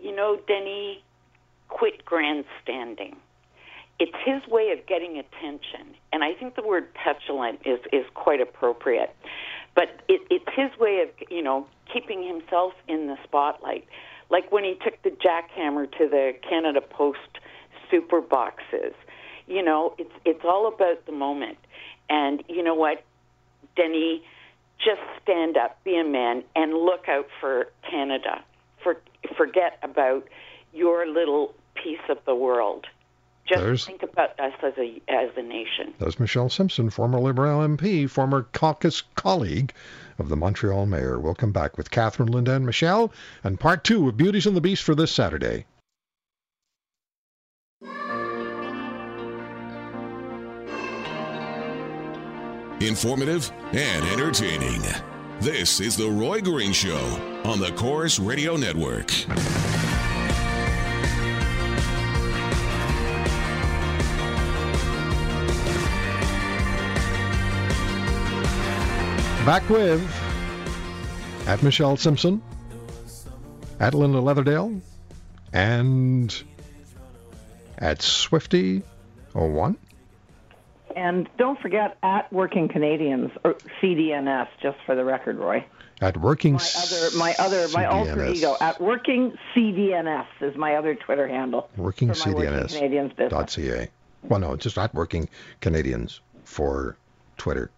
You 0.00 0.14
know, 0.14 0.38
Denny, 0.46 1.02
quit 1.68 2.04
grandstanding 2.04 3.16
it's 3.98 4.16
his 4.24 4.46
way 4.50 4.70
of 4.70 4.86
getting 4.86 5.18
attention. 5.18 5.94
And 6.12 6.22
I 6.22 6.34
think 6.34 6.56
the 6.56 6.62
word 6.62 6.88
petulant 6.94 7.60
is, 7.64 7.80
is 7.92 8.04
quite 8.14 8.40
appropriate. 8.40 9.14
But 9.74 10.00
it, 10.08 10.20
it's 10.30 10.48
his 10.56 10.78
way 10.78 11.02
of, 11.02 11.08
you 11.30 11.42
know, 11.42 11.66
keeping 11.92 12.26
himself 12.26 12.72
in 12.88 13.06
the 13.06 13.16
spotlight. 13.24 13.86
Like 14.30 14.52
when 14.52 14.64
he 14.64 14.76
took 14.84 15.02
the 15.02 15.10
jackhammer 15.10 15.90
to 15.98 16.08
the 16.08 16.32
Canada 16.48 16.80
Post 16.80 17.38
super 17.90 18.20
boxes. 18.20 18.94
You 19.46 19.62
know, 19.62 19.94
it's 19.98 20.12
it's 20.24 20.44
all 20.44 20.68
about 20.68 21.06
the 21.06 21.12
moment. 21.12 21.58
And 22.10 22.42
you 22.48 22.62
know 22.62 22.74
what, 22.74 23.04
Denny, 23.76 24.22
just 24.78 25.00
stand 25.22 25.56
up, 25.56 25.82
be 25.84 25.98
a 25.98 26.04
man, 26.04 26.44
and 26.54 26.72
look 26.72 27.08
out 27.08 27.26
for 27.40 27.68
Canada. 27.88 28.42
For 28.82 28.96
forget 29.36 29.78
about 29.82 30.28
your 30.72 31.06
little 31.06 31.54
piece 31.74 31.98
of 32.08 32.18
the 32.26 32.34
world. 32.34 32.86
Just 33.48 33.62
there's, 33.62 33.86
think 33.86 34.02
about 34.02 34.38
us 34.38 34.52
as 34.62 34.74
a 34.76 35.00
as 35.08 35.30
a 35.36 35.42
nation. 35.42 35.94
There's 35.98 36.20
Michelle 36.20 36.50
Simpson, 36.50 36.90
former 36.90 37.18
Liberal 37.18 37.60
MP, 37.60 38.08
former 38.08 38.46
caucus 38.52 39.02
colleague 39.14 39.72
of 40.18 40.28
the 40.28 40.36
Montreal 40.36 40.84
mayor. 40.84 41.18
We'll 41.18 41.34
come 41.34 41.52
back 41.52 41.78
with 41.78 41.90
Catherine, 41.90 42.30
Linda, 42.30 42.52
and 42.54 42.66
Michelle, 42.66 43.10
and 43.42 43.58
part 43.58 43.84
two 43.84 44.06
of 44.06 44.18
Beauties 44.18 44.46
and 44.46 44.54
the 44.54 44.60
Beast 44.60 44.82
for 44.82 44.94
this 44.94 45.10
Saturday. 45.10 45.64
Informative 52.80 53.50
and 53.72 54.04
entertaining. 54.06 54.82
This 55.40 55.80
is 55.80 55.96
the 55.96 56.08
Roy 56.10 56.40
Green 56.40 56.72
Show 56.72 56.98
on 57.44 57.60
the 57.60 57.72
Corus 57.72 58.18
Radio 58.18 58.56
Network. 58.56 59.10
Back 69.48 69.66
with 69.70 70.06
at 71.46 71.62
Michelle 71.62 71.96
Simpson, 71.96 72.42
at 73.80 73.94
Linda 73.94 74.18
Leatherdale, 74.18 74.78
and 75.54 76.42
at 77.78 78.00
Swifty01. 78.00 79.76
And 80.94 81.30
don't 81.38 81.58
forget 81.60 81.96
at 82.02 82.30
Working 82.30 82.68
Canadians 82.68 83.30
or 83.42 83.54
CDNS, 83.80 84.48
just 84.60 84.76
for 84.84 84.94
the 84.94 85.02
record, 85.02 85.38
Roy. 85.38 85.64
At 86.02 86.18
Working 86.18 86.52
my 86.52 86.60
other 86.78 87.16
my 87.16 87.34
other 87.38 87.68
my 87.72 87.86
alter 87.86 88.26
ego 88.26 88.54
at 88.60 88.78
Working 88.82 89.32
CDNS 89.54 90.26
is 90.42 90.56
my 90.56 90.74
other 90.74 90.94
Twitter 90.94 91.26
handle. 91.26 91.70
Working 91.78 92.10
CDNS. 92.10 92.74
Canadians 92.74 93.14
business. 93.14 93.54
.ca. 93.54 93.88
Well, 94.24 94.40
no, 94.40 94.52
it's 94.52 94.64
just 94.64 94.76
at 94.76 94.94
Working 94.94 95.26
Canadians 95.62 96.20
for 96.44 96.98
Twitter. 97.38 97.70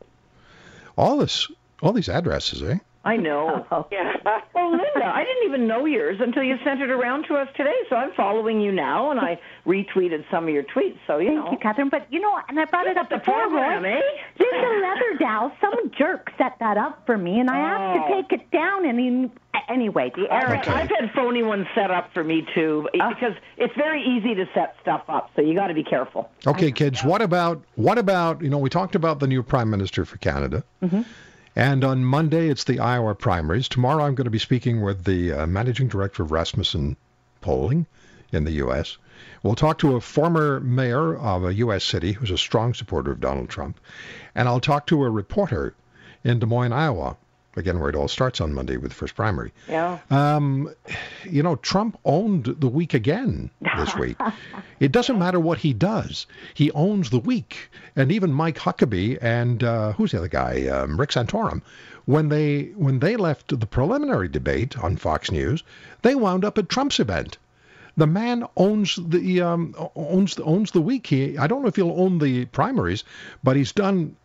All 0.99 1.17
this 1.17 1.47
all 1.82 1.92
these 1.92 2.08
addresses, 2.08 2.62
eh? 2.62 2.78
I 3.04 3.16
know. 3.16 3.66
Oh. 3.72 3.87
Yeah. 3.92 4.16
well, 4.52 4.70
Linda, 4.72 5.04
I 5.04 5.22
didn't 5.25 5.49
even 5.49 5.68
know 5.68 5.84
yours 5.84 6.18
until 6.20 6.42
you 6.42 6.56
sent 6.64 6.80
it 6.80 6.90
around 6.90 7.26
to 7.28 7.37
us 7.37 7.46
today. 7.56 7.75
So 7.88 7.94
I'm 7.94 8.12
following 8.14 8.60
you 8.60 8.72
now, 8.72 9.12
and 9.12 9.20
I 9.20 9.38
retweeted 9.66 10.25
some 10.28 10.44
of 10.49 10.50
your 10.50 10.64
tweets. 10.64 10.99
So 11.06 11.18
you 11.18 11.28
Thank 11.28 11.44
know. 11.44 11.52
you, 11.52 11.58
Catherine. 11.58 11.88
But 11.88 12.12
you 12.12 12.20
know, 12.20 12.37
and 12.49 12.58
I 12.58 12.64
brought 12.64 12.88
it 12.88 12.96
up 12.96 13.08
the 13.08 13.18
before, 13.18 13.42
program, 13.42 13.84
Roy. 13.84 13.90
Eh? 13.90 14.00
Linda 14.40 14.87
Leatherdale, 14.87 15.52
some 15.60 15.92
jerk 15.96 16.32
set 16.37 16.56
that 16.58 16.76
up 16.78 17.06
for 17.06 17.16
me, 17.16 17.38
and 17.38 17.49
I 17.49 17.58
have 17.58 17.94
to 17.94 18.12
oh. 18.12 18.22
take 18.22 18.32
it 18.40 18.50
down. 18.50 18.84
And 18.84 18.99
he, 18.99 19.30
anyway, 19.68 20.10
the 20.16 20.26
error. 20.32 20.56
Okay. 20.56 20.72
I've 20.72 20.90
had 20.90 21.12
phony 21.14 21.44
ones 21.44 21.68
set 21.76 21.92
up 21.92 22.12
for 22.12 22.25
me 22.25 22.44
too, 22.54 22.88
uh, 23.00 23.10
because 23.10 23.34
it's 23.56 23.75
very 23.76 24.02
easy 24.02 24.34
to 24.34 24.46
set 24.52 24.75
stuff 24.82 25.04
up. 25.08 25.30
So 25.37 25.42
you 25.42 25.54
got 25.54 25.68
to 25.68 25.75
be 25.75 25.84
careful. 25.84 26.28
Okay, 26.44 26.72
kids. 26.72 27.04
What 27.04 27.22
about 27.22 27.62
what 27.76 27.99
about 27.99 28.42
you 28.42 28.50
know? 28.50 28.58
We 28.58 28.68
talked 28.68 28.96
about 28.96 29.20
the 29.20 29.28
new 29.28 29.44
prime 29.44 29.70
minister 29.70 30.04
for 30.04 30.16
Canada. 30.16 30.64
Mm-hmm. 30.82 31.02
And 31.57 31.83
on 31.83 32.04
Monday, 32.04 32.49
it's 32.49 32.64
the 32.64 32.78
Iowa 32.78 33.14
primaries. 33.14 33.69
Tomorrow, 33.69 34.04
I'm 34.04 34.14
going 34.14 34.26
to 34.26 34.30
be 34.30 34.38
speaking 34.38 34.83
with 34.83 35.04
the 35.04 35.33
uh, 35.33 35.47
managing 35.47 35.88
director 35.88 36.23
of 36.23 36.30
Rasmussen 36.30 36.97
Polling 37.40 37.87
in 38.33 38.45
the 38.45 38.52
U.S. 38.52 38.99
We'll 39.42 39.57
talk 39.57 39.78
to 39.78 39.97
a 39.97 40.00
former 40.00 40.61
mayor 40.61 41.16
of 41.16 41.45
a 41.45 41.54
U.S. 41.54 41.83
city 41.83 42.12
who's 42.12 42.30
a 42.30 42.38
strong 42.38 42.73
supporter 42.75 43.11
of 43.11 43.21
Donald 43.21 43.49
Trump. 43.49 43.80
And 44.35 44.49
I'll 44.49 44.61
talk 44.61 44.87
to 44.87 45.02
a 45.02 45.11
reporter 45.11 45.75
in 46.23 46.38
Des 46.38 46.47
Moines, 46.47 46.73
Iowa, 46.73 47.16
again, 47.57 47.80
where 47.80 47.88
it 47.88 47.97
all 47.97 48.09
starts 48.09 48.40
on 48.40 48.52
Monday 48.52 48.76
with 48.76 48.90
the 48.90 48.95
first 48.95 49.14
primary. 49.14 49.52
Yeah. 49.69 49.99
Um, 50.11 50.73
you 51.28 51.42
know, 51.42 51.57
Trump 51.57 51.99
owned 52.04 52.45
the 52.45 52.69
week 52.69 52.95
again 52.95 53.50
this 53.76 53.95
week. 53.97 54.16
it 54.80 54.92
doesn't 54.92 55.19
matter 55.19 55.40
what 55.40 55.59
he 55.59 55.73
does; 55.73 56.26
he 56.54 56.71
owns 56.73 57.11
the 57.11 57.19
week. 57.19 57.71
And 57.97 58.12
even 58.12 58.33
Mike 58.33 58.59
Huckabee 58.59 59.19
and 59.21 59.62
uh, 59.64 59.92
who's 59.92 60.12
the 60.12 60.19
other 60.19 60.28
guy, 60.28 60.66
um, 60.69 60.99
Rick 60.99 61.11
Santorum, 61.11 61.62
when 62.07 62.28
they 62.28 62.73
when 62.76 63.00
they 63.00 63.16
left 63.16 63.59
the 63.59 63.66
preliminary 63.66 64.28
debate 64.28 64.78
on 64.78 64.97
Fox 64.97 65.30
News, 65.30 65.62
they 66.02 66.14
wound 66.14 66.45
up 66.45 66.59
at 66.59 66.69
Trump's 66.69 67.00
event. 67.00 67.38
The 67.97 68.07
man 68.07 68.47
owns 68.57 68.99
the 69.00 69.42
um, 69.42 69.75
owns 69.97 70.38
owns 70.38 70.71
the 70.71 70.80
week. 70.80 71.09
He 71.09 71.37
I 71.37 71.47
don't 71.47 71.62
know 71.62 71.69
if 71.69 71.76
he'll 71.76 72.00
own 72.00 72.19
the 72.19 72.47
primaries, 72.47 73.04
but 73.42 73.57
he's 73.57 73.73
done 73.73 74.16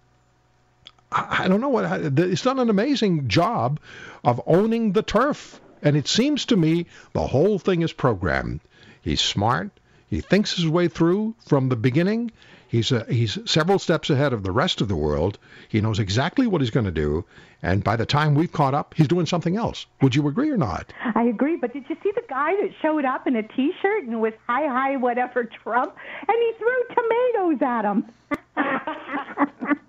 I 1.12 1.47
don't 1.47 1.62
know 1.62 1.69
what 1.69 1.85
it's 2.19 2.41
done 2.41 2.59
an 2.59 2.69
amazing 2.69 3.27
job 3.27 3.79
of 4.24 4.41
owning 4.45 4.91
the 4.91 5.03
turf. 5.03 5.62
And 5.81 5.95
it 5.95 6.07
seems 6.07 6.45
to 6.47 6.57
me 6.57 6.88
the 7.13 7.27
whole 7.27 7.59
thing 7.59 7.81
is 7.81 7.93
programmed. 7.93 8.59
He's 9.01 9.21
smart. 9.21 9.69
He 10.09 10.21
thinks 10.21 10.55
his 10.55 10.67
way 10.67 10.88
through 10.88 11.35
from 11.45 11.69
the 11.69 11.75
beginning. 11.75 12.31
He's 12.67 12.91
a, 12.91 13.05
he's 13.05 13.38
several 13.45 13.79
steps 13.79 14.09
ahead 14.09 14.33
of 14.33 14.43
the 14.43 14.51
rest 14.51 14.81
of 14.81 14.88
the 14.88 14.95
world. 14.95 15.38
He 15.69 15.81
knows 15.81 16.00
exactly 16.00 16.47
what 16.47 16.62
he's 16.62 16.71
going 16.71 16.85
to 16.85 16.91
do, 16.91 17.24
and 17.62 17.83
by 17.83 17.95
the 17.95 18.05
time 18.05 18.35
we've 18.35 18.51
caught 18.51 18.74
up, 18.74 18.95
he's 18.97 19.07
doing 19.07 19.25
something 19.27 19.55
else. 19.55 19.85
Would 20.01 20.15
you 20.15 20.27
agree 20.27 20.50
or 20.50 20.57
not? 20.57 20.91
I 21.13 21.24
agree, 21.24 21.55
but 21.55 21.74
did 21.74 21.85
you 21.88 21.95
see 22.03 22.12
the 22.12 22.24
guy 22.27 22.55
that 22.55 22.71
showed 22.81 23.05
up 23.05 23.27
in 23.27 23.35
a 23.35 23.43
T-shirt 23.43 24.03
and 24.05 24.19
with 24.19 24.33
"Hi 24.47 24.67
Hi 24.67 24.97
Whatever 24.97 25.43
Trump" 25.45 25.95
and 26.27 26.38
he 26.38 26.51
threw 26.57 26.83
tomatoes 26.95 27.62
at 27.62 27.85
him? 27.85 29.77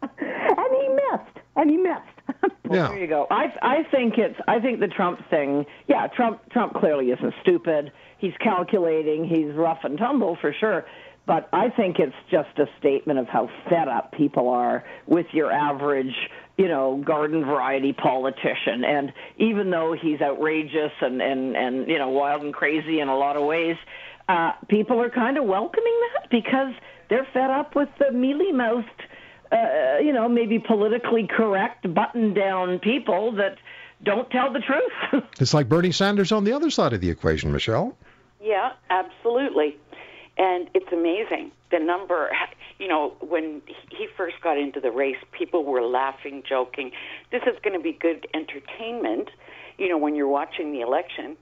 and 1.57 1.71
he 1.71 1.77
missed. 1.77 2.01
and 2.29 2.37
he 2.41 2.47
missed. 2.49 2.55
Well, 2.67 2.79
Yeah. 2.81 2.89
there 2.89 2.99
you 2.99 3.07
go. 3.07 3.27
I 3.31 3.53
I 3.63 3.83
think 3.91 4.19
it's 4.19 4.39
I 4.49 4.61
think 4.61 4.81
the 4.81 4.89
Trump 4.89 5.21
thing. 5.31 5.67
Yeah, 5.89 6.07
Trump 6.09 6.41
Trump 6.51 6.75
clearly 6.75 7.11
isn't 7.11 7.35
stupid. 7.43 7.93
He's 8.19 8.35
calculating. 8.41 9.25
He's 9.25 9.53
rough 9.55 9.81
and 9.85 9.97
tumble 9.99 10.37
for 10.41 10.53
sure. 10.53 10.85
But 11.27 11.49
I 11.53 11.71
think 11.71 11.99
it's 11.99 12.15
just 12.31 12.57
a 12.59 12.67
statement 12.79 13.19
of 13.19 13.27
how 13.29 13.51
fed 13.69 13.89
up 13.89 14.13
people 14.13 14.49
are 14.49 14.85
with 15.07 15.27
your 15.33 15.51
average, 15.51 16.15
you 16.57 16.69
know, 16.69 17.03
garden 17.05 17.45
variety 17.45 17.93
politician. 17.93 18.85
And 18.85 19.13
even 19.37 19.71
though 19.71 19.93
he's 19.93 20.21
outrageous 20.21 20.93
and 21.01 21.21
and 21.21 21.57
and 21.57 21.89
you 21.89 21.99
know 21.99 22.09
wild 22.11 22.43
and 22.43 22.55
crazy 22.55 23.01
in 23.01 23.09
a 23.09 23.17
lot 23.17 23.37
of 23.37 23.45
ways, 23.45 23.77
uh, 24.29 24.53
people 24.69 25.01
are 25.01 25.11
kind 25.11 25.37
of 25.37 25.45
welcoming 25.45 26.01
that 26.15 26.31
because 26.31 26.73
they're 27.09 27.27
fed 27.33 27.51
up 27.51 27.75
with 27.77 27.89
the 27.99 28.11
mealy 28.13 28.53
mouthed 28.53 29.03
uh, 29.53 29.99
you 30.01 30.13
know, 30.13 30.29
maybe 30.29 30.59
politically 30.59 31.27
correct, 31.27 31.93
button 31.93 32.35
down 32.35 32.79
people 32.79 33.33
that 33.33 33.59
don't 34.03 34.31
tell 34.31 34.53
the 34.53 34.61
truth. 34.61 35.25
It's 35.41 35.55
like 35.55 35.69
Bernie 35.69 35.93
Sanders 35.93 36.33
on 36.33 36.45
the 36.45 36.53
other 36.53 36.71
side 36.71 36.93
of 36.93 37.01
the 37.01 37.11
equation, 37.11 37.53
Michelle. 37.53 37.97
Yeah, 38.41 38.73
absolutely. 38.91 39.77
And 40.39 40.69
it's 40.75 40.91
amazing 40.93 41.51
the 41.71 41.79
number. 41.79 42.31
You 42.79 42.89
know, 42.89 43.15
when 43.21 43.63
he 43.91 44.07
first 44.17 44.37
got 44.43 44.59
into 44.59 44.81
the 44.81 44.91
race, 44.91 45.17
people 45.33 45.65
were 45.65 45.83
laughing, 45.83 46.43
joking. 46.47 46.93
This 47.31 47.43
is 47.43 47.59
going 47.63 47.77
to 47.77 47.83
be 47.83 47.93
good 47.93 48.27
entertainment. 48.35 49.31
You 49.79 49.89
know, 49.89 49.99
when 49.99 50.15
you're 50.15 50.29
watching 50.29 50.73
the 50.73 50.81
election. 50.81 51.37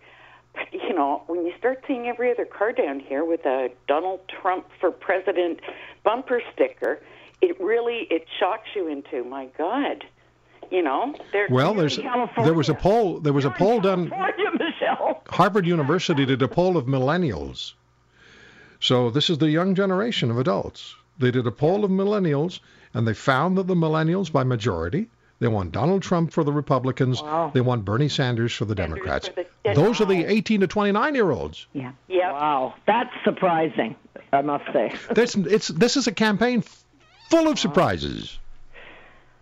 But, 0.55 0.73
you 0.73 0.95
know, 0.95 1.25
when 1.27 1.45
you 1.45 1.53
start 1.59 1.83
seeing 1.87 2.07
every 2.07 2.31
other 2.31 2.45
car 2.45 2.73
down 2.73 3.01
here 3.01 3.25
with 3.25 3.45
a 3.45 3.71
Donald 3.89 4.21
Trump 4.29 4.67
for 4.81 4.93
president 4.93 5.59
bumper 6.05 6.41
sticker, 6.53 7.01
it 7.49 7.61
really 7.61 8.07
it 8.11 8.27
shocks 8.39 8.69
you 8.75 8.89
into 8.89 9.25
my 9.25 9.47
God. 9.59 10.05
You 10.71 10.83
know, 10.83 11.15
they're 11.33 11.47
Well, 11.51 11.75
there's 11.75 11.99
California. 11.99 12.45
there 12.45 12.55
was 12.55 12.69
a 12.69 12.75
poll 12.75 13.21
there 13.21 13.33
was 13.33 13.45
a 13.45 13.51
poll 13.51 13.81
done 13.81 14.09
California, 14.09 14.51
Michelle. 14.59 15.23
Harvard 15.29 15.67
University 15.67 16.25
did 16.27 16.43
a 16.43 16.49
poll 16.49 16.77
of 16.77 16.87
millennials. 16.87 17.75
So 18.81 19.11
this 19.11 19.31
is 19.31 19.39
the 19.39 19.51
young 19.51 19.75
generation 19.75 20.31
of 20.31 20.39
adults. 20.39 20.95
They 21.19 21.31
did 21.31 21.47
a 21.47 21.51
poll 21.53 21.85
of 21.85 21.91
millennials 21.91 22.61
and 22.93 23.07
they 23.07 23.15
found 23.15 23.57
that 23.59 23.67
the 23.67 23.75
millennials 23.75 24.33
by 24.33 24.45
majority 24.45 25.09
they 25.41 25.49
want 25.49 25.73
Donald 25.73 26.03
Trump 26.03 26.33
for 26.33 26.45
the 26.45 26.53
Republicans. 26.53 27.21
Wow. 27.21 27.51
They 27.53 27.61
want 27.61 27.85
Bernie 27.85 28.09
Sanders 28.09 28.53
for 28.55 28.65
the 28.65 28.75
Sanders 28.75 28.97
Democrats. 29.01 29.29
for 29.29 29.35
the- 29.65 29.75
Those 29.75 30.01
are 30.01 30.07
the 30.07 30.25
18 30.25 30.61
to 30.61 30.67
29 30.67 31.15
year 31.15 31.31
olds. 31.31 31.67
yeah. 31.73 31.93
Yep. 32.09 32.33
Wow, 32.33 32.75
that's 32.87 33.11
surprising. 33.25 33.97
I 34.33 34.43
must 34.43 34.65
say. 34.73 34.95
This 35.13 35.35
it's 35.37 35.69
this 35.69 35.97
is 35.97 36.07
a 36.07 36.13
campaign 36.13 36.63
full 37.35 37.49
of 37.49 37.59
surprises. 37.59 38.39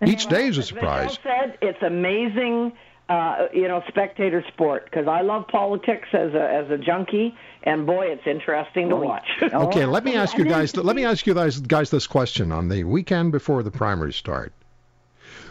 Each 0.05 0.27
day 0.27 0.49
is 0.49 0.59
a 0.59 0.63
surprise. 0.63 1.19
Michelle 1.25 1.41
said 1.41 1.59
it's 1.61 1.83
amazing. 1.83 2.73
Uh, 3.09 3.49
you 3.53 3.69
know, 3.69 3.83
spectator 3.89 4.43
sport 4.53 4.85
because 4.87 5.07
I 5.07 5.21
love 5.21 5.47
politics 5.49 6.09
as 6.13 6.33
a 6.33 6.51
as 6.51 6.71
a 6.71 6.79
junkie, 6.79 7.37
and 7.63 7.85
boy, 7.85 8.07
it's 8.07 8.27
interesting 8.27 8.89
to 8.89 8.97
watch. 8.97 9.27
Okay, 9.43 9.85
let 9.85 10.03
me 10.05 10.15
ask 10.23 10.39
you 10.39 10.45
guys. 10.45 10.75
Let 10.75 10.97
me 10.97 11.05
ask 11.05 11.27
you 11.27 11.35
guys, 11.35 11.59
guys 11.61 11.91
this 11.91 12.07
question 12.07 12.53
on 12.53 12.69
the 12.69 12.85
weekend 12.85 13.33
before 13.33 13.63
the 13.63 13.71
primaries 13.71 14.17
start. 14.17 14.53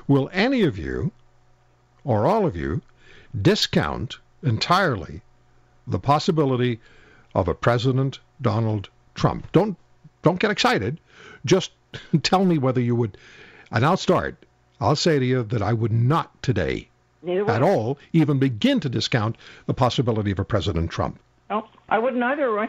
Will 0.07 0.29
any 0.33 0.63
of 0.63 0.79
you, 0.79 1.11
or 2.03 2.25
all 2.25 2.47
of 2.47 2.55
you, 2.55 2.81
discount 3.39 4.17
entirely 4.41 5.21
the 5.85 5.99
possibility 5.99 6.79
of 7.35 7.47
a 7.47 7.53
President 7.53 8.19
Donald 8.41 8.89
Trump? 9.13 9.51
Don't 9.51 9.77
don't 10.23 10.39
get 10.39 10.51
excited. 10.51 10.99
Just 11.45 11.71
tell 12.23 12.45
me 12.45 12.57
whether 12.57 12.81
you 12.81 12.95
would. 12.95 13.17
And 13.71 13.85
I'll 13.85 13.97
start. 13.97 14.35
I'll 14.79 14.95
say 14.95 15.19
to 15.19 15.25
you 15.25 15.43
that 15.43 15.61
I 15.61 15.73
would 15.73 15.91
not 15.91 16.41
today, 16.41 16.87
Neither 17.23 17.49
at 17.49 17.61
all, 17.61 17.97
even 18.13 18.39
begin 18.39 18.79
to 18.79 18.89
discount 18.89 19.35
the 19.67 19.73
possibility 19.73 20.31
of 20.31 20.39
a 20.39 20.43
President 20.43 20.89
Trump. 20.89 21.19
No, 21.49 21.67
I 21.89 21.99
wouldn't 21.99 22.23
either, 22.23 22.49
Roy. 22.49 22.67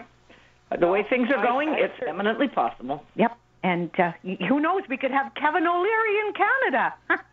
The 0.79 0.89
way 0.89 1.05
things 1.09 1.29
are 1.31 1.43
going, 1.43 1.71
I 1.71 1.81
it's 1.81 1.95
eminently 2.07 2.49
possible. 2.49 3.03
Yep. 3.17 3.37
And 3.63 3.91
uh, 3.99 4.13
who 4.49 4.61
knows? 4.61 4.83
We 4.89 4.97
could 4.97 5.11
have 5.11 5.33
Kevin 5.35 5.67
O'Leary 5.67 6.19
in 6.27 6.33
Canada. 6.35 6.95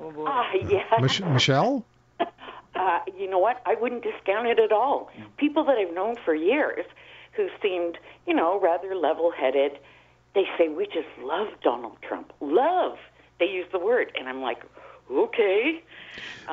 Ah, 0.00 0.44
yeah. 0.68 0.84
Mich- 1.00 1.22
Michelle? 1.22 1.84
Uh, 2.74 3.00
you 3.18 3.28
know 3.28 3.38
what? 3.38 3.60
I 3.66 3.74
wouldn't 3.74 4.04
discount 4.04 4.46
it 4.46 4.60
at 4.60 4.70
all. 4.70 5.10
People 5.36 5.64
that 5.64 5.76
I've 5.78 5.92
known 5.92 6.14
for 6.24 6.32
years 6.32 6.84
who 7.32 7.48
seemed, 7.60 7.98
you 8.24 8.32
know, 8.34 8.60
rather 8.60 8.94
level 8.94 9.32
headed, 9.32 9.80
they 10.34 10.44
say, 10.56 10.68
We 10.68 10.86
just 10.86 11.08
love 11.22 11.48
Donald 11.62 11.96
Trump. 12.02 12.32
Love. 12.40 12.98
They 13.38 13.46
use 13.46 13.66
the 13.72 13.78
word. 13.78 14.12
And 14.18 14.28
I'm 14.28 14.40
like, 14.40 14.62
Okay. 15.10 15.82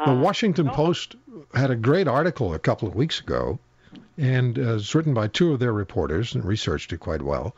The 0.05 0.13
Washington 0.13 0.69
Post 0.69 1.15
had 1.53 1.71
a 1.71 1.75
great 1.75 2.07
article 2.07 2.53
a 2.53 2.59
couple 2.59 2.87
of 2.87 2.95
weeks 2.95 3.19
ago, 3.19 3.59
and 4.17 4.57
uh, 4.57 4.75
it's 4.75 4.93
written 4.95 5.13
by 5.13 5.27
two 5.27 5.53
of 5.53 5.59
their 5.59 5.73
reporters 5.73 6.35
and 6.35 6.45
researched 6.45 6.93
it 6.93 6.99
quite 6.99 7.21
well. 7.21 7.55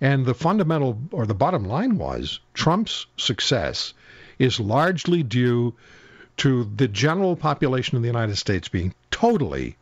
And 0.00 0.26
the 0.26 0.34
fundamental 0.34 0.98
or 1.10 1.26
the 1.26 1.34
bottom 1.34 1.64
line 1.64 1.96
was 1.98 2.40
Trump's 2.54 3.06
success 3.16 3.94
is 4.38 4.58
largely 4.58 5.22
due 5.22 5.74
to 6.38 6.64
the 6.76 6.88
general 6.88 7.36
population 7.36 7.96
of 7.96 8.02
the 8.02 8.08
United 8.08 8.36
States 8.36 8.68
being 8.68 8.94
totally, 9.10 9.76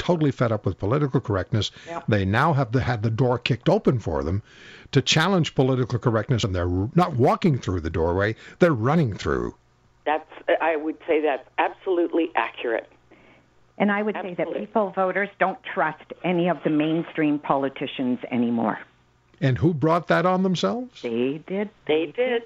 totally 0.00 0.32
fed 0.32 0.50
up 0.50 0.64
with 0.64 0.78
political 0.78 1.20
correctness. 1.20 1.70
They 2.08 2.24
now 2.24 2.54
have 2.54 2.72
the, 2.72 2.80
had 2.80 3.02
the 3.02 3.10
door 3.10 3.38
kicked 3.38 3.68
open 3.68 4.00
for 4.00 4.24
them 4.24 4.42
to 4.92 5.02
challenge 5.02 5.54
political 5.54 5.98
correctness, 5.98 6.42
and 6.42 6.54
they're 6.54 6.88
not 6.94 7.14
walking 7.14 7.58
through 7.58 7.82
the 7.82 7.90
doorway; 7.90 8.34
they're 8.58 8.72
running 8.72 9.14
through. 9.14 9.54
That's, 10.06 10.28
I 10.60 10.74
would 10.76 10.96
say 11.06 11.20
that's 11.20 11.48
absolutely 11.58 12.32
accurate. 12.34 12.90
And 13.78 13.92
I 13.92 14.02
would 14.02 14.16
say 14.20 14.34
that 14.34 14.52
people, 14.54 14.90
voters, 14.90 15.28
don't 15.38 15.58
trust 15.62 16.12
any 16.24 16.48
of 16.48 16.58
the 16.64 16.70
mainstream 16.70 17.38
politicians 17.38 18.18
anymore. 18.30 18.78
And 19.40 19.56
who 19.56 19.72
brought 19.72 20.08
that 20.08 20.26
on 20.26 20.42
themselves? 20.42 21.02
They 21.02 21.40
did. 21.46 21.70
They 21.86 22.12
did. 22.14 22.42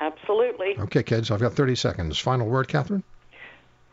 Absolutely. 0.00 0.78
Okay, 0.78 1.02
kids, 1.02 1.30
I've 1.30 1.40
got 1.40 1.54
30 1.54 1.74
seconds. 1.74 2.18
Final 2.18 2.46
word, 2.46 2.68
Catherine? 2.68 3.02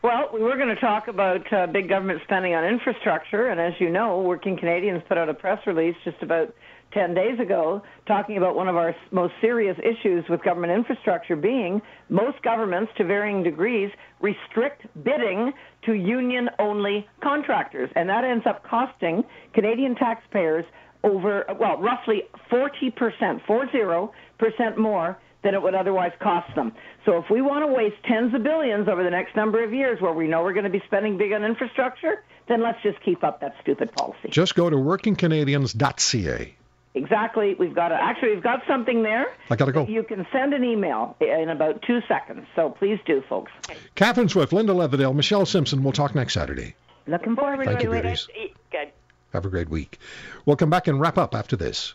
Well, 0.02 0.28
we 0.32 0.40
were 0.40 0.56
going 0.56 0.74
to 0.74 0.80
talk 0.80 1.08
about 1.08 1.50
uh, 1.52 1.66
big 1.68 1.88
government 1.88 2.20
spending 2.24 2.54
on 2.54 2.64
infrastructure, 2.64 3.48
and 3.48 3.58
as 3.58 3.72
you 3.80 3.90
know, 3.90 4.20
Working 4.20 4.56
Canadians 4.58 5.02
put 5.08 5.16
out 5.16 5.28
a 5.28 5.34
press 5.34 5.58
release 5.66 5.96
just 6.04 6.22
about 6.22 6.54
10 6.92 7.14
days 7.14 7.40
ago 7.40 7.82
talking 8.06 8.36
about 8.36 8.54
one 8.54 8.68
of 8.68 8.76
our 8.76 8.94
most 9.10 9.32
serious 9.40 9.76
issues 9.78 10.24
with 10.28 10.42
government 10.42 10.72
infrastructure 10.72 11.34
being 11.34 11.80
most 12.08 12.40
governments, 12.42 12.92
to 12.96 13.04
varying 13.04 13.42
degrees, 13.42 13.90
restrict 14.20 14.86
bidding 15.02 15.52
to 15.84 15.94
union 15.94 16.48
only 16.58 17.06
contractors. 17.22 17.90
And 17.96 18.08
that 18.08 18.22
ends 18.22 18.46
up 18.46 18.62
costing 18.64 19.24
Canadian 19.54 19.94
taxpayers 19.94 20.64
over, 21.04 21.44
well, 21.58 21.78
roughly 21.78 22.22
40%, 22.50 23.40
40% 23.46 24.76
more 24.76 25.18
than 25.46 25.54
it 25.54 25.62
would 25.62 25.76
otherwise 25.76 26.10
cost 26.18 26.52
them. 26.56 26.72
So 27.04 27.18
if 27.18 27.30
we 27.30 27.40
want 27.40 27.64
to 27.64 27.72
waste 27.72 27.94
tens 28.04 28.34
of 28.34 28.42
billions 28.42 28.88
over 28.88 29.04
the 29.04 29.10
next 29.10 29.36
number 29.36 29.62
of 29.62 29.72
years 29.72 30.00
where 30.00 30.12
we 30.12 30.26
know 30.26 30.42
we're 30.42 30.52
going 30.54 30.64
to 30.64 30.70
be 30.70 30.82
spending 30.86 31.16
big 31.16 31.32
on 31.32 31.44
infrastructure, 31.44 32.24
then 32.48 32.64
let's 32.64 32.82
just 32.82 33.00
keep 33.04 33.22
up 33.22 33.40
that 33.42 33.54
stupid 33.62 33.92
policy. 33.92 34.28
Just 34.28 34.56
go 34.56 34.68
to 34.68 34.76
workingcanadians.ca. 34.76 36.54
Exactly. 36.94 37.54
We've 37.54 37.74
got 37.74 37.88
to, 37.90 37.94
actually, 37.94 38.34
we've 38.34 38.42
got 38.42 38.62
something 38.66 39.04
there. 39.04 39.26
I 39.48 39.54
gotta 39.54 39.70
go. 39.70 39.86
You 39.86 40.02
can 40.02 40.26
send 40.32 40.52
an 40.52 40.64
email 40.64 41.14
in 41.20 41.48
about 41.48 41.82
two 41.82 42.00
seconds. 42.08 42.46
So 42.56 42.70
please 42.70 42.98
do, 43.06 43.22
folks. 43.28 43.52
Catherine 43.94 44.28
Swift, 44.28 44.52
Linda 44.52 44.72
Leatherdale, 44.72 45.14
Michelle 45.14 45.46
Simpson. 45.46 45.84
We'll 45.84 45.92
talk 45.92 46.14
next 46.16 46.34
Saturday. 46.34 46.74
Looking 47.06 47.36
forward 47.36 47.64
Thank 47.64 47.78
to 47.80 47.84
you, 47.84 47.92
it. 47.92 48.94
Have 49.32 49.44
a 49.44 49.50
great 49.50 49.68
week. 49.68 49.98
We'll 50.44 50.56
come 50.56 50.70
back 50.70 50.88
and 50.88 51.00
wrap 51.00 51.18
up 51.18 51.36
after 51.36 51.54
this. 51.54 51.94